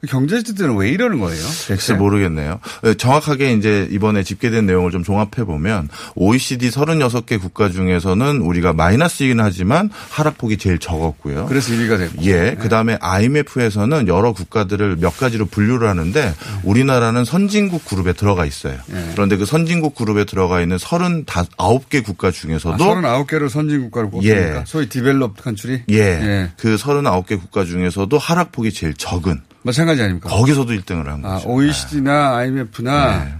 경제지들은 0.08 0.76
왜 0.76 0.90
이러는 0.90 1.20
거예요? 1.20 1.42
글쎄 1.66 1.94
모르겠네요. 1.94 2.60
네, 2.82 2.94
정확하게 2.94 3.52
이제 3.52 3.86
이번에 3.90 4.22
집계된 4.22 4.64
내용을 4.64 4.90
좀 4.90 5.04
종합해 5.04 5.44
보면 5.44 5.88
OECD 6.14 6.70
36개 6.70 7.40
국가 7.40 7.68
중에서는 7.68 8.40
우리가 8.40 8.72
마이너스이긴 8.72 9.40
하지만 9.40 9.90
하락폭이 10.10 10.56
제일 10.56 10.78
적었고요. 10.78 11.46
그래서 11.46 11.72
1위가 11.72 11.98
됐고. 11.98 12.22
예. 12.24 12.56
그다음에 12.58 12.96
IMF에서는 13.00 14.08
여러 14.08 14.32
국가들을 14.32 14.96
몇 14.96 15.16
가지로 15.18 15.46
분류를 15.46 15.88
하는데 15.88 16.34
우리나라는 16.62 17.24
선진국 17.24 17.84
그룹에 17.84 18.14
들어가 18.14 18.46
있어요. 18.46 18.78
예. 18.90 19.10
그런데 19.12 19.36
그 19.36 19.44
선진국 19.44 19.94
그룹에 19.94 20.24
들어가 20.24 20.62
있는 20.62 20.78
39개 20.78 22.02
국가 22.02 22.28
아, 22.28 22.30
중에서도 22.30 22.76
39개를 22.76 23.48
선진국가로 23.48 24.10
꼽습니까? 24.10 24.60
예. 24.60 24.64
소위 24.66 24.88
developed 24.88 25.42
country? 25.42 25.82
예. 25.90 26.50
그 26.56 26.76
39개 26.76 27.38
국가 27.38 27.64
중에서도 27.64 28.16
하락폭이 28.16 28.72
제일 28.72 28.94
적은 28.94 29.40
마찬가지 29.62 30.02
아닙니까? 30.02 30.28
거기서도 30.28 30.72
1등을 30.72 31.04
한 31.06 31.24
아, 31.24 31.34
거죠. 31.34 31.48
OECD나 31.48 32.36
IMF나 32.36 33.38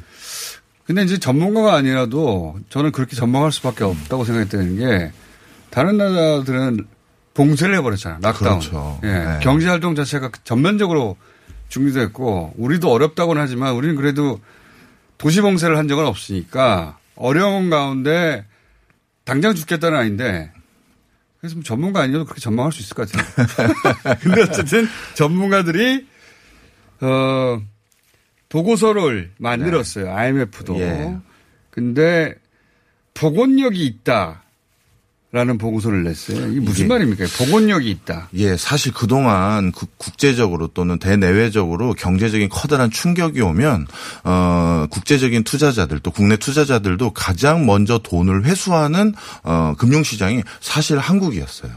근데 0.84 1.02
이제 1.02 1.18
전문가가 1.18 1.74
아니라도 1.76 2.58
저는 2.68 2.90
그렇게 2.90 3.14
전망할 3.14 3.52
수밖에 3.52 3.84
없다고 3.84 4.24
생각했다는 4.24 4.78
게 4.78 5.12
다른 5.70 5.96
나라들은 5.96 6.86
봉쇄를 7.34 7.76
해버렸잖아요. 7.76 8.18
lockdown. 8.22 8.58
그렇죠. 8.58 8.98
예. 9.04 9.06
네. 9.06 9.38
경제 9.40 9.68
활동 9.68 9.94
자체가 9.94 10.30
전면적으로 10.42 11.16
중지됐고 11.68 12.54
우리도 12.56 12.90
어렵다고는 12.90 13.40
하지만 13.40 13.74
우리는 13.74 13.94
그래도 13.94 14.40
도시 15.16 15.40
봉쇄를 15.40 15.78
한 15.78 15.86
적은 15.86 16.04
없으니까 16.06 16.98
어려운 17.14 17.70
가운데 17.70 18.44
당장 19.24 19.54
죽겠다는 19.54 19.96
아닌데 19.96 20.50
그래서 21.38 21.54
뭐 21.54 21.62
전문가 21.62 22.00
아니어도 22.00 22.24
그렇게 22.24 22.40
전망할 22.40 22.72
수 22.72 22.82
있을 22.82 22.94
것 22.96 23.08
같아요. 23.10 23.74
근데 24.20 24.42
어쨌든 24.42 24.88
전문가들이 25.14 26.09
어 27.00 27.60
보고서를 28.48 29.32
만들었어요. 29.38 30.10
IMF도. 30.12 30.78
예. 30.80 31.16
근데 31.70 32.34
복원력이 33.14 33.84
있다. 33.86 34.42
라는 35.32 35.58
보고서를 35.58 36.02
냈어요. 36.02 36.48
이게 36.50 36.58
무슨 36.58 36.86
이게- 36.86 36.88
말입니까? 36.92 37.24
복원력이 37.38 37.88
있다. 37.88 38.30
예, 38.34 38.56
사실 38.56 38.92
그동안 38.92 39.70
국- 39.70 39.96
국제적으로 39.96 40.66
또는 40.66 40.98
대내외적으로 40.98 41.94
경제적인 41.94 42.48
커다란 42.48 42.90
충격이 42.90 43.40
오면 43.40 43.86
어 44.24 44.86
국제적인 44.90 45.44
투자자들 45.44 46.00
또 46.00 46.10
국내 46.10 46.36
투자자들도 46.36 47.12
가장 47.12 47.64
먼저 47.64 47.98
돈을 47.98 48.44
회수하는 48.44 49.14
어 49.44 49.74
금융 49.78 50.02
시장이 50.02 50.42
사실 50.60 50.98
한국이었어요. 50.98 51.70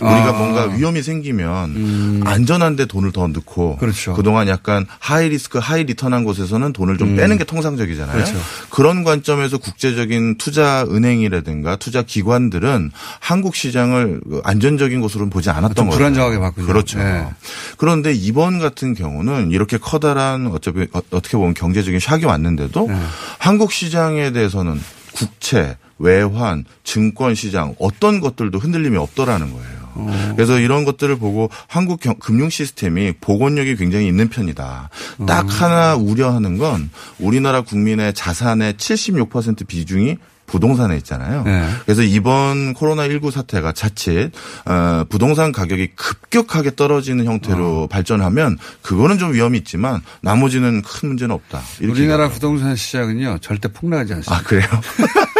우리가 0.00 0.28
아. 0.28 0.32
뭔가 0.32 0.64
위험이 0.74 1.02
생기면 1.02 2.22
안전한데 2.24 2.86
돈을 2.86 3.12
더 3.12 3.26
넣고 3.28 3.76
그렇죠. 3.78 4.14
그동안 4.14 4.48
약간 4.48 4.86
high 4.98 5.28
risk 5.28 5.58
high 5.58 5.84
return한 5.84 6.24
곳에서는 6.24 6.72
돈을 6.72 6.98
좀 6.98 7.10
음. 7.10 7.16
빼는 7.16 7.38
게 7.38 7.44
통상적이잖아요. 7.44 8.12
그렇죠. 8.14 8.38
그런 8.70 9.04
관점에서 9.04 9.58
국제적인 9.58 10.36
투자 10.38 10.82
은행이라든가 10.90 11.76
투자 11.76 12.02
기관들은 12.02 12.90
한국 13.20 13.54
시장을 13.56 14.20
안전적인 14.44 15.00
곳으로 15.00 15.28
보지 15.30 15.50
않았던 15.50 15.74
좀 15.74 15.86
거죠. 15.86 15.98
불안정하게 15.98 16.38
봤군요. 16.38 16.66
그렇죠. 16.66 16.98
네. 16.98 17.28
그런데 17.76 18.12
이번 18.12 18.58
같은 18.58 18.94
경우는 18.94 19.50
이렇게 19.50 19.78
커다란 19.78 20.46
어차피 20.48 20.86
어- 20.92 21.02
어떻게 21.10 21.36
보면 21.36 21.54
경제적인 21.54 21.98
샥이 22.00 22.24
왔는데도 22.26 22.86
네. 22.88 22.96
한국 23.38 23.72
시장에 23.72 24.32
대해서는 24.32 24.80
국채, 25.12 25.76
외환, 25.98 26.64
증권 26.82 27.34
시장 27.34 27.74
어떤 27.78 28.20
것들도 28.20 28.58
흔들림이 28.58 28.96
없더라는 28.96 29.52
거예요. 29.52 29.84
어. 29.96 30.32
그래서 30.34 30.58
이런 30.58 30.84
것들을 30.84 31.16
보고 31.18 31.50
한국 31.68 32.00
경- 32.00 32.16
금융 32.18 32.50
시스템이 32.50 33.12
복원력이 33.20 33.76
굉장히 33.76 34.08
있는 34.08 34.28
편이다. 34.28 34.90
딱 35.26 35.42
음. 35.44 35.48
하나 35.48 35.94
우려하는 35.94 36.58
건 36.58 36.90
우리나라 37.20 37.60
국민의 37.60 38.12
자산의 38.14 38.74
76% 38.74 39.66
비중이 39.68 40.16
부동산에 40.46 40.96
있잖아요. 40.98 41.42
네. 41.44 41.66
그래서 41.86 42.02
이번 42.02 42.74
코로나19 42.74 43.30
사태가 43.30 43.72
자칫 43.72 44.30
어, 44.66 45.04
부동산 45.08 45.52
가격이 45.52 45.92
급격하게 45.96 46.74
떨어지는 46.76 47.24
형태로 47.24 47.86
발전하면 47.86 48.58
그거는 48.82 49.18
좀 49.18 49.32
위험이 49.32 49.58
있지만 49.58 50.02
나머지는 50.20 50.82
큰 50.82 51.08
문제는 51.08 51.34
없다. 51.34 51.62
우리나라 51.82 52.28
부동산 52.28 52.76
시장은요, 52.76 53.38
절대 53.40 53.68
폭락하지 53.68 54.12
않습니다. 54.14 54.36
아 54.36 54.42
그래요? 54.46 54.66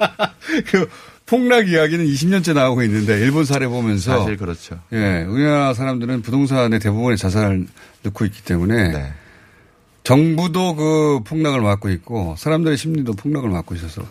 그 0.66 0.88
폭락 1.26 1.68
이야기는 1.68 2.04
20년째 2.04 2.54
나오고 2.54 2.82
있는데 2.82 3.18
일본 3.20 3.44
사례 3.44 3.66
보면서 3.68 4.18
사실 4.20 4.36
그렇죠. 4.36 4.80
예, 4.92 5.24
우리나라 5.28 5.74
사람들은 5.74 6.22
부동산의 6.22 6.80
대부분의 6.80 7.16
자산을 7.18 7.66
넣고 8.02 8.24
있기 8.24 8.42
때문에 8.42 8.88
네. 8.88 9.12
정부도 10.02 10.74
그 10.74 11.20
폭락을 11.24 11.60
막고 11.60 11.88
있고 11.90 12.34
사람들의 12.38 12.76
심리도 12.76 13.12
폭락을 13.12 13.48
막고 13.50 13.74
있어서 13.76 14.02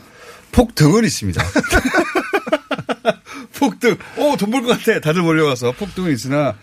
폭등은 0.51 1.03
있습니다. 1.03 1.43
폭등. 3.59 3.97
오, 4.17 4.37
돈 4.37 4.51
벌 4.51 4.61
것 4.63 4.77
같아. 4.79 4.99
다들 5.01 5.21
몰려가서 5.21 5.73
폭등은 5.73 6.11
있으나 6.13 6.55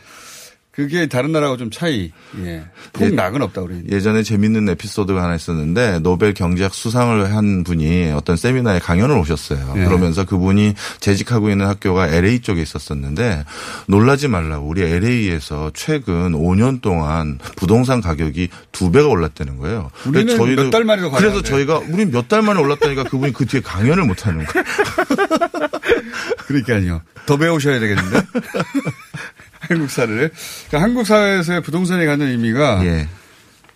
그게 0.76 1.06
다른 1.06 1.32
나라하고 1.32 1.56
좀 1.56 1.70
차이. 1.70 2.12
예. 2.44 2.62
폭락은 2.92 3.40
없다 3.40 3.62
우리. 3.62 3.82
예전에 3.90 4.22
재밌는 4.22 4.68
에피소드가 4.68 5.22
하나 5.22 5.34
있었는데 5.34 6.00
노벨 6.00 6.34
경제학 6.34 6.74
수상을 6.74 7.34
한 7.34 7.64
분이 7.64 8.12
어떤 8.14 8.36
세미나에 8.36 8.80
강연을 8.80 9.16
오셨어요. 9.16 9.72
예. 9.78 9.84
그러면서 9.86 10.26
그분이 10.26 10.74
재직하고 11.00 11.48
있는 11.48 11.66
학교가 11.66 12.08
LA 12.08 12.40
쪽에 12.40 12.60
있었었는데 12.60 13.46
놀라지 13.88 14.28
말라고 14.28 14.68
우리 14.68 14.82
LA에서 14.82 15.70
최근 15.72 16.32
5년 16.32 16.82
동안 16.82 17.38
부동산 17.56 18.02
가격이 18.02 18.50
두 18.70 18.92
배가 18.92 19.08
올랐다는 19.08 19.56
거예요. 19.56 19.90
우리는 20.06 20.36
저희도 20.36 20.64
몇달 20.64 20.84
가야 20.84 21.10
그래서 21.10 21.40
돼. 21.40 21.48
저희가 21.48 21.78
우린 21.78 22.10
몇달 22.10 22.42
만에 22.42 22.60
올랐다니까 22.60 23.04
그분이 23.04 23.32
그 23.32 23.46
뒤에 23.46 23.62
강연을 23.62 24.04
못 24.04 24.26
하는 24.26 24.44
거예요. 24.44 24.66
그러니까요. 26.46 27.00
더 27.24 27.38
배우셔야 27.38 27.80
되겠는데. 27.80 28.20
한국 29.68 29.90
사를. 29.90 30.30
그러니까 30.68 30.82
한국 30.82 31.06
사회에서의 31.06 31.62
부동산이 31.62 32.04
갖는 32.06 32.28
의미가 32.28 32.84
예. 32.84 33.08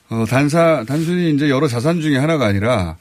어, 0.08 0.24
단사 0.28 0.84
단순히 0.86 1.32
이제 1.32 1.48
여러 1.48 1.68
자산 1.68 2.00
중에 2.00 2.18
하나가 2.18 2.46
아니라 2.46 2.96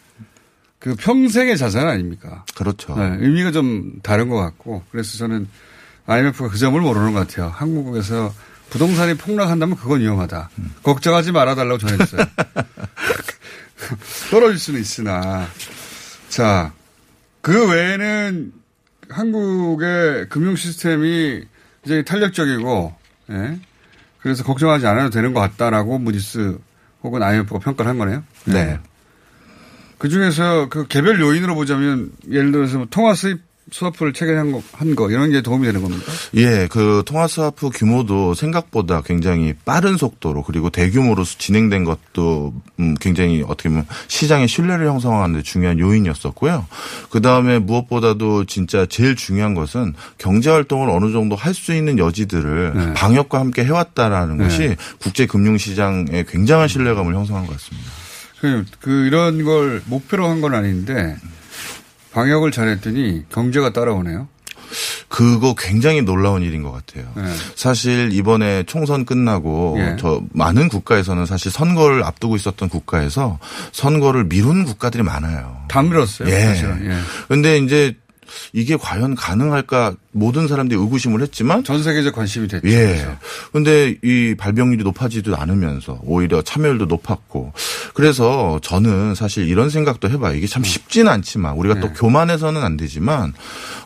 그 0.77 0.95
평생의 0.95 1.57
자산 1.57 1.87
아닙니까? 1.87 2.45
그렇죠. 2.55 2.95
네, 2.95 3.17
의미가 3.19 3.51
좀 3.51 3.93
다른 4.03 4.29
것 4.29 4.37
같고 4.37 4.83
그래서 4.91 5.17
저는 5.17 5.47
IMF가 6.05 6.49
그 6.49 6.57
점을 6.57 6.79
모르는 6.79 7.13
것 7.13 7.27
같아요. 7.27 7.51
한국에서 7.55 8.33
부동산이 8.69 9.15
폭락한다면 9.15 9.75
그건 9.75 10.01
위험하다. 10.01 10.49
걱정하지 10.83 11.31
말아달라고 11.31 11.79
전했어요. 11.79 12.21
떨어질 14.29 14.59
수는 14.59 14.79
있으나 14.79 15.47
자 16.29 16.71
그 17.41 17.69
외에는 17.69 18.51
한국의 19.09 20.29
금융 20.29 20.55
시스템이 20.55 21.43
이제 21.85 22.03
탄력적이고 22.03 22.93
예. 23.31 23.59
그래서 24.21 24.43
걱정하지 24.43 24.85
않아도 24.87 25.09
되는 25.09 25.33
것 25.33 25.39
같다라고 25.39 25.97
무디스 25.99 26.57
혹은 27.03 27.23
IMF가 27.23 27.59
평가를 27.59 27.89
한 27.89 27.97
거네요. 27.97 28.23
네. 28.45 28.79
그 29.97 30.09
중에서 30.09 30.69
그 30.69 30.87
개별 30.87 31.19
요인으로 31.19 31.55
보자면 31.55 32.11
예를 32.29 32.51
들어서 32.51 32.77
뭐 32.77 32.87
통화 32.89 33.13
수입 33.13 33.41
스와프를 33.71 34.13
최근에 34.13 34.37
한 34.37 34.51
거, 34.51 34.61
한 34.73 34.95
거 34.95 35.09
이런 35.09 35.29
게 35.31 35.41
도움이 35.41 35.65
되는 35.65 35.81
겁니까? 35.81 36.11
예, 36.35 36.67
그 36.71 37.03
통화 37.05 37.27
스와프 37.27 37.69
규모도 37.73 38.33
생각보다 38.33 39.01
굉장히 39.01 39.53
빠른 39.65 39.97
속도로 39.97 40.43
그리고 40.43 40.69
대규모로 40.69 41.23
진행된 41.23 41.83
것도 41.83 42.53
음 42.79 42.95
굉장히 42.99 43.43
어떻게 43.47 43.69
보면 43.69 43.85
시장의 44.07 44.47
신뢰를 44.47 44.87
형성하는 44.87 45.35
데 45.37 45.41
중요한 45.43 45.77
요인이었었고요. 45.79 46.65
그 47.09 47.21
다음에 47.21 47.59
무엇보다도 47.59 48.45
진짜 48.45 48.85
제일 48.85 49.15
중요한 49.15 49.53
것은 49.53 49.93
경제 50.17 50.49
활동을 50.49 50.89
어느 50.89 51.11
정도 51.11 51.35
할 51.35 51.53
수 51.53 51.73
있는 51.73 51.99
여지들을 51.99 52.73
네. 52.75 52.93
방역과 52.93 53.39
함께 53.39 53.65
해왔다라는 53.65 54.37
네. 54.37 54.43
것이 54.45 54.75
국제 54.99 55.25
금융 55.25 55.57
시장에 55.57 56.23
굉장한 56.27 56.67
신뢰감을 56.69 57.13
형성한 57.13 57.45
것 57.47 57.53
같습니다. 57.53 57.89
그, 58.39 58.65
그 58.79 59.05
이런 59.07 59.43
걸 59.43 59.81
목표로 59.85 60.27
한 60.29 60.39
건 60.39 60.53
아닌데 60.55 61.17
방역을 62.13 62.51
잘했더니 62.51 63.25
경제가 63.29 63.73
따라오네요. 63.73 64.27
그거 65.07 65.55
굉장히 65.57 66.01
놀라운 66.03 66.43
일인 66.43 66.61
것 66.61 66.71
같아요. 66.71 67.11
네. 67.15 67.23
사실 67.55 68.11
이번에 68.13 68.63
총선 68.63 69.03
끝나고 69.03 69.77
예. 69.79 69.95
저 69.99 70.21
많은 70.33 70.69
국가에서는 70.69 71.25
사실 71.25 71.51
선거를 71.51 72.03
앞두고 72.03 72.35
있었던 72.35 72.69
국가에서 72.69 73.39
선거를 73.71 74.25
미룬 74.25 74.65
국가들이 74.65 75.01
많아요. 75.03 75.63
다 75.67 75.81
밀었어요. 75.81 76.29
예. 76.29 76.39
사실은. 76.39 76.91
예. 76.91 76.97
근데 77.27 77.57
이제 77.57 77.95
이게 78.53 78.75
과연 78.77 79.15
가능할까 79.15 79.95
모든 80.11 80.47
사람들이 80.47 80.79
의구심을 80.79 81.21
했지만 81.21 81.63
전 81.63 81.83
세계적 81.83 82.15
관심이 82.15 82.47
됐죠. 82.47 82.67
예. 82.67 83.07
근데 83.51 83.95
이 84.03 84.35
발병률이 84.37 84.83
높아지도 84.83 85.35
않으면서 85.37 85.99
오히려 86.03 86.41
참여율도 86.41 86.85
높았고 86.85 87.53
그래서 87.93 88.59
저는 88.63 89.13
사실 89.15 89.47
이런 89.47 89.69
생각도 89.69 90.09
해봐요. 90.09 90.35
이게 90.35 90.47
참 90.47 90.63
쉽지는 90.63 91.11
않지만 91.11 91.53
우리가 91.55 91.79
또 91.79 91.87
네. 91.87 91.93
교만해서는 91.95 92.63
안 92.63 92.75
되지만 92.75 93.33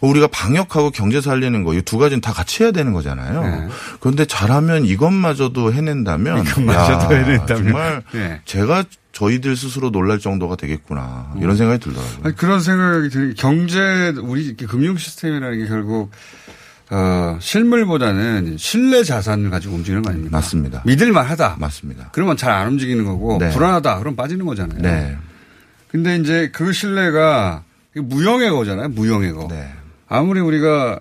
우리가 0.02 0.28
방역하고 0.28 0.92
경제 0.92 1.20
살리는 1.22 1.64
거 1.64 1.74
이 1.74 1.82
두 1.84 1.98
가지는 1.98 2.22
다 2.22 2.32
같이 2.34 2.64
해야 2.64 2.72
되는 2.72 2.94
거잖아요. 2.94 3.42
네. 3.44 3.68
그런데 4.00 4.26
잘하면 4.26 4.86
이것마저도 4.86 5.74
해낸다면 5.74 6.46
이것마저도 6.46 7.14
야, 7.16 7.20
해낸다면. 7.20 7.64
정말 7.66 8.04
예. 8.16 8.42
제가 8.46 8.84
저희들 9.14 9.56
스스로 9.56 9.92
놀랄 9.92 10.20
정도가 10.20 10.56
되겠구나 10.58 11.34
이런 11.40 11.56
생각이 11.56 11.80
들더라고요. 11.80 12.20
아니, 12.24 12.36
그런 12.36 12.60
생각이 12.60 13.10
드는 13.10 13.30
게 13.30 13.34
경제 13.36 14.14
우리 14.22 14.56
금융 14.56 14.98
시스템이라는 14.98 15.60
게 15.60 15.68
결국 15.68 16.12
어, 16.92 17.38
실물보다는 17.40 18.58
신뢰 18.58 19.04
자산을 19.04 19.50
가지고 19.50 19.76
움직이는 19.76 20.02
거 20.04 20.10
아닙니까? 20.10 20.36
맞습니다. 20.38 20.84
믿을만하다. 20.86 21.58
맞습니다. 21.60 22.10
그러면 22.12 22.36
잘 22.38 22.52
안 22.52 22.68
움직이는 22.68 23.06
거고 23.06 23.38
네. 23.40 23.50
불안하다. 23.52 24.00
그럼 24.00 24.16
빠지는 24.16 24.46
거잖아요. 24.46 24.80
네. 24.82 25.18
근데 25.88 26.18
이제 26.18 26.50
그 26.54 26.72
신뢰가 26.74 27.64
무형해거잖아요. 27.96 28.90
무형해거. 28.90 29.48
네. 29.50 29.72
아무리 30.08 30.40
우리가 30.42 31.00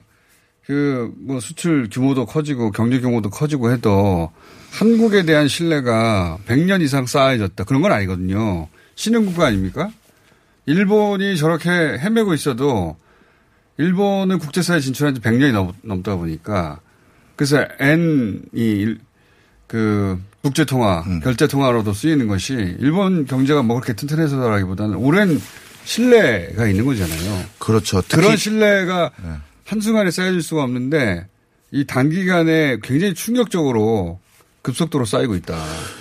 그 0.67 1.11
뭐 1.27 1.41
수출 1.41 1.89
규모도 1.91 2.25
커지고 2.27 2.71
경제 2.71 3.01
규모도 3.01 3.31
커지고 3.31 3.73
해도 3.73 4.31
한국에 4.73 5.25
대한 5.25 5.49
신뢰가 5.49 6.39
100년 6.47 6.81
이상 6.81 7.05
쌓여졌다. 7.07 7.65
그런 7.65 7.83
건 7.83 7.93
아니거든요. 7.93 8.69
신흥국가 8.95 9.47
아닙니까? 9.47 9.91
일본이 10.65 11.37
저렇게 11.37 11.69
헤매고 11.71 12.33
있어도 12.35 12.97
일본은 13.77 14.39
국제사회에 14.39 14.81
진출한 14.81 15.15
지 15.15 15.21
100년이 15.21 15.53
넘, 15.53 15.73
넘다 15.83 16.17
보니까 16.17 16.81
그래서 17.37 17.65
N이 17.81 18.97
그 19.67 20.21
국제통화, 20.43 21.21
결제통화로도 21.23 21.93
쓰이는 21.93 22.27
것이 22.27 22.55
일본 22.55 23.27
경제가 23.27 23.63
뭐 23.63 23.77
그렇게 23.77 23.95
튼튼해서라기보다는 23.95 24.97
오랜 24.97 25.41
신뢰가 25.85 26.67
있는 26.67 26.85
거잖아요. 26.85 27.45
그렇죠. 27.59 28.01
특히 28.03 28.17
그런 28.17 28.37
신뢰가 28.37 29.11
한순간에 29.67 30.11
쌓여질 30.11 30.43
수가 30.43 30.63
없는데 30.63 31.27
이 31.71 31.85
단기간에 31.87 32.79
굉장히 32.83 33.15
충격적으로 33.15 34.21
급속도로 34.63 35.05
쌓이고 35.05 35.35
있다. 35.35 35.57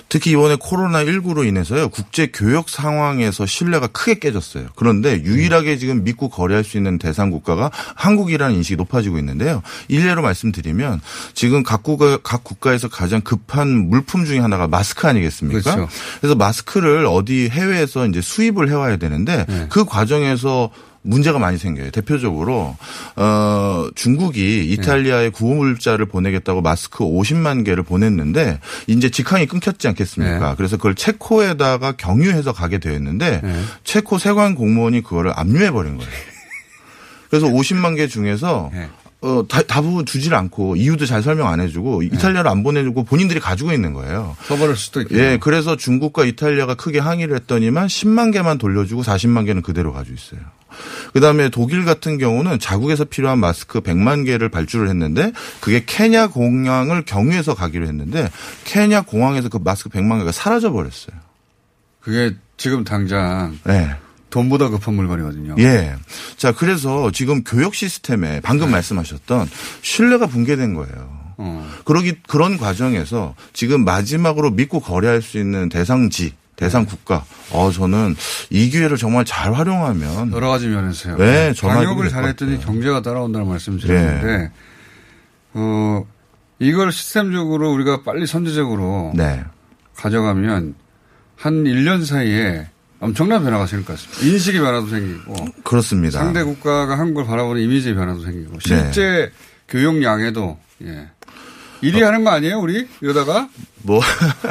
특히 0.08 0.32
이번에 0.32 0.56
코로나19로 0.56 1.48
인해서요, 1.48 1.90
국제 1.90 2.28
교역 2.28 2.70
상황에서 2.70 3.46
신뢰가 3.46 3.88
크게 3.88 4.20
깨졌어요. 4.20 4.68
그런데 4.76 5.22
유일하게 5.24 5.78
지금 5.78 6.04
믿고 6.04 6.30
거래할 6.30 6.64
수 6.64 6.78
있는 6.78 7.00
대상 7.00 7.32
국가가 7.32 7.72
한국이라는 7.96 8.56
인식이 8.56 8.76
높아지고 8.76 9.18
있는데요. 9.18 9.64
일례로 9.88 10.22
말씀드리면 10.22 11.02
지금 11.34 11.64
각 11.64 11.82
국가, 11.82 12.18
각 12.18 12.44
국가에서 12.44 12.88
가장 12.88 13.22
급한 13.22 13.90
물품 13.90 14.26
중에 14.26 14.40
하나가 14.40 14.68
마스크 14.68 15.08
아니겠습니까? 15.08 15.76
그렇죠. 15.76 15.90
그래서 16.20 16.36
마스크를 16.36 17.06
어디 17.08 17.50
해외에서 17.50 18.06
이제 18.08 18.22
수입을 18.22 18.70
해 18.70 18.74
와야 18.74 18.98
되는데 18.98 19.46
네. 19.48 19.68
그 19.70 19.86
과정에서 19.86 20.70
문제가 21.04 21.40
많이 21.40 21.58
생겨요. 21.58 21.92
대표적으로 21.92 22.76
어 23.16 23.88
중국이 23.96 24.72
이탈리아에 24.72 25.30
구호물자를 25.30 26.06
보내겠다고 26.06 26.62
마스크 26.62 27.04
50만 27.04 27.66
개를 27.66 27.84
보냈는데 27.84 28.60
이제 28.88 29.10
직항이 29.10 29.48
끊겼지 29.48 29.88
않겠습니까? 29.88 30.50
네. 30.50 30.56
그래서 30.58 30.78
그걸 30.78 30.96
체코에다가 30.96 31.94
경유해서 31.94 32.54
가게 32.54 32.78
되었는데 32.78 33.42
네. 33.44 33.62
체코 33.84 34.18
세관 34.18 34.56
공무원이 34.56 35.02
그거를 35.02 35.32
압류해 35.36 35.72
버린 35.72 35.98
거예요. 35.98 36.12
그래서 37.30 37.48
50만 37.48 37.96
개 37.96 38.08
중에서 38.08 38.70
네. 38.74 38.90
어, 39.22 39.46
다, 39.48 39.62
대부분 39.62 40.06
주질 40.06 40.34
않고 40.34 40.76
이유도 40.76 41.06
잘 41.06 41.22
설명 41.22 41.48
안 41.48 41.62
해주고 41.62 42.02
이탈리아로 42.04 42.50
안 42.50 42.64
보내주고 42.64 43.04
본인들이 43.04 43.40
가지고 43.40 43.72
있는 43.72 43.94
거예요. 43.94 44.36
써버릴 44.48 44.76
수도 44.76 45.02
있겠네요. 45.02 45.26
예, 45.34 45.38
그래서 45.38 45.76
중국과 45.76 46.26
이탈리아가 46.26 46.74
크게 46.74 47.00
항의를 47.00 47.36
했더니만 47.36 47.88
10만 47.88 48.34
개만 48.34 48.58
돌려주고 48.58 49.04
40만 49.04 49.46
개는 49.46 49.62
그대로 49.62 49.94
가지고 49.94 50.16
있어요. 50.16 50.42
그다음에 51.14 51.50
독일 51.50 51.86
같은 51.86 52.18
경우는 52.18 52.60
자국에서 52.60 53.06
필요한 53.06 53.40
마스크 53.40 53.82
100만 53.82 54.26
개를 54.26 54.50
발주를 54.50 54.90
했는데 54.90 55.32
그게 55.60 55.84
케냐 55.86 56.28
공항을 56.28 57.04
경유해서 57.06 57.56
가기로 57.56 57.88
했는데 57.88 58.30
케냐 58.66 59.02
공항에서 59.02 59.50
그 59.50 59.60
마스크 59.64 59.90
100만 59.90 60.20
개가 60.20 60.32
사라져 60.32 60.72
버렸어요. 60.72 61.16
그게 62.00 62.36
지금 62.58 62.84
당장 62.84 63.58
네. 63.64 63.96
돈보다 64.30 64.70
급한 64.70 64.96
물건이거든요. 64.96 65.56
예. 65.60 65.94
자, 66.38 66.52
그래서 66.54 67.12
지금 67.12 67.44
교육 67.44 67.76
시스템에 67.76 68.40
방금 68.42 68.68
네. 68.68 68.74
말씀하셨던 68.74 69.50
신뢰가 69.82 70.28
붕괴된 70.28 70.74
거예요. 70.74 71.22
어. 71.38 71.70
그러기 71.86 72.18
그런 72.28 72.58
과정에서 72.58 73.36
지금 73.54 73.84
마지막으로 73.84 74.52
믿고 74.52 74.80
거래할 74.80 75.22
수 75.22 75.38
있는 75.38 75.70
대상지, 75.70 76.34
대상 76.62 76.86
국가. 76.86 77.26
어 77.50 77.72
저는 77.72 78.16
이 78.52 78.70
기회를 78.70 78.96
정말 78.96 79.26
잘 79.26 79.52
활용하면 79.54 80.32
여러 80.32 80.50
가지 80.50 80.68
면에서요. 80.68 81.18
네, 81.18 81.54
방역을 81.60 82.06
될것 82.06 82.12
잘했더니. 82.12 82.60
경제가 82.60 83.02
따라온다는 83.02 83.48
말씀 83.48 83.80
드렸는데, 83.80 84.52
어, 85.54 86.06
이걸 86.60 86.92
시스템적으로 86.92 87.72
우리가 87.74 88.04
빨리 88.04 88.28
선제적으로 88.28 89.12
네. 89.16 89.44
가져가면 89.96 90.76
한 91.36 91.64
1년 91.64 92.06
사이에 92.06 92.68
엄청난 93.00 93.44
변화가 93.44 93.66
생길 93.66 93.88
것 93.88 93.94
같습니다. 93.94 94.24
인식의 94.24 94.62
변화도 94.62 94.88
생기고, 94.88 95.34
그렇습니다. 95.64 96.20
상대 96.20 96.44
국가가 96.44 97.00
한국을 97.00 97.26
바라보는 97.26 97.60
이미지의 97.64 97.96
변화도 97.96 98.22
생기고, 98.22 98.60
실제 98.60 99.32
교역량에도, 99.68 100.60
예. 100.84 101.08
1위 101.82 102.02
하는 102.02 102.24
거 102.24 102.30
아니에요, 102.32 102.60
우리? 102.60 102.88
이러다가? 103.02 103.48
뭐 103.84 104.00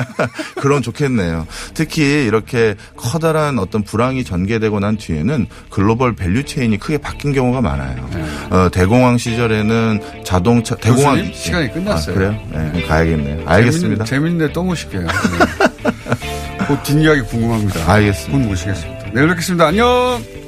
그럼 0.61 0.83
좋겠네요. 0.83 1.47
특히 1.75 2.03
이렇게 2.27 2.75
커다란 2.97 3.59
어떤 3.59 3.83
불황이 3.83 4.25
전개되고 4.25 4.81
난 4.81 4.97
뒤에는 4.97 5.47
global 5.71 6.15
value 6.17 6.45
chain이 6.45 6.77
크게 6.79 6.99
바뀐 6.99 7.33
경우가 7.33 7.61
많아요. 7.61 8.11
어, 8.51 8.69
대공황 8.71 9.19
시절에는 9.19 10.25
자동차 10.25 10.75
대공황 10.77 11.17
네. 11.17 11.23
교수님, 11.23 11.35
시간이 11.41 11.73
끝났어요. 11.73 12.15
아, 12.15 12.19
그래요? 12.19 12.71
네, 12.73 12.83
가야겠네요. 12.83 13.49
알겠습니다. 13.49 14.05
재밌는, 14.05 14.07
재밌는데 14.07 14.53
또 14.53 14.65
모실게요. 14.65 15.03
네. 15.03 15.09
그 16.67 16.77
뒷이야기 16.83 17.23
궁금합니다. 17.23 17.93
알겠습니다. 17.93 18.39
곧 18.39 18.49
모시겠습니다. 18.49 19.11
내일 19.13 19.29
뵙겠습니다. 19.29 19.67
안녕! 19.69 20.41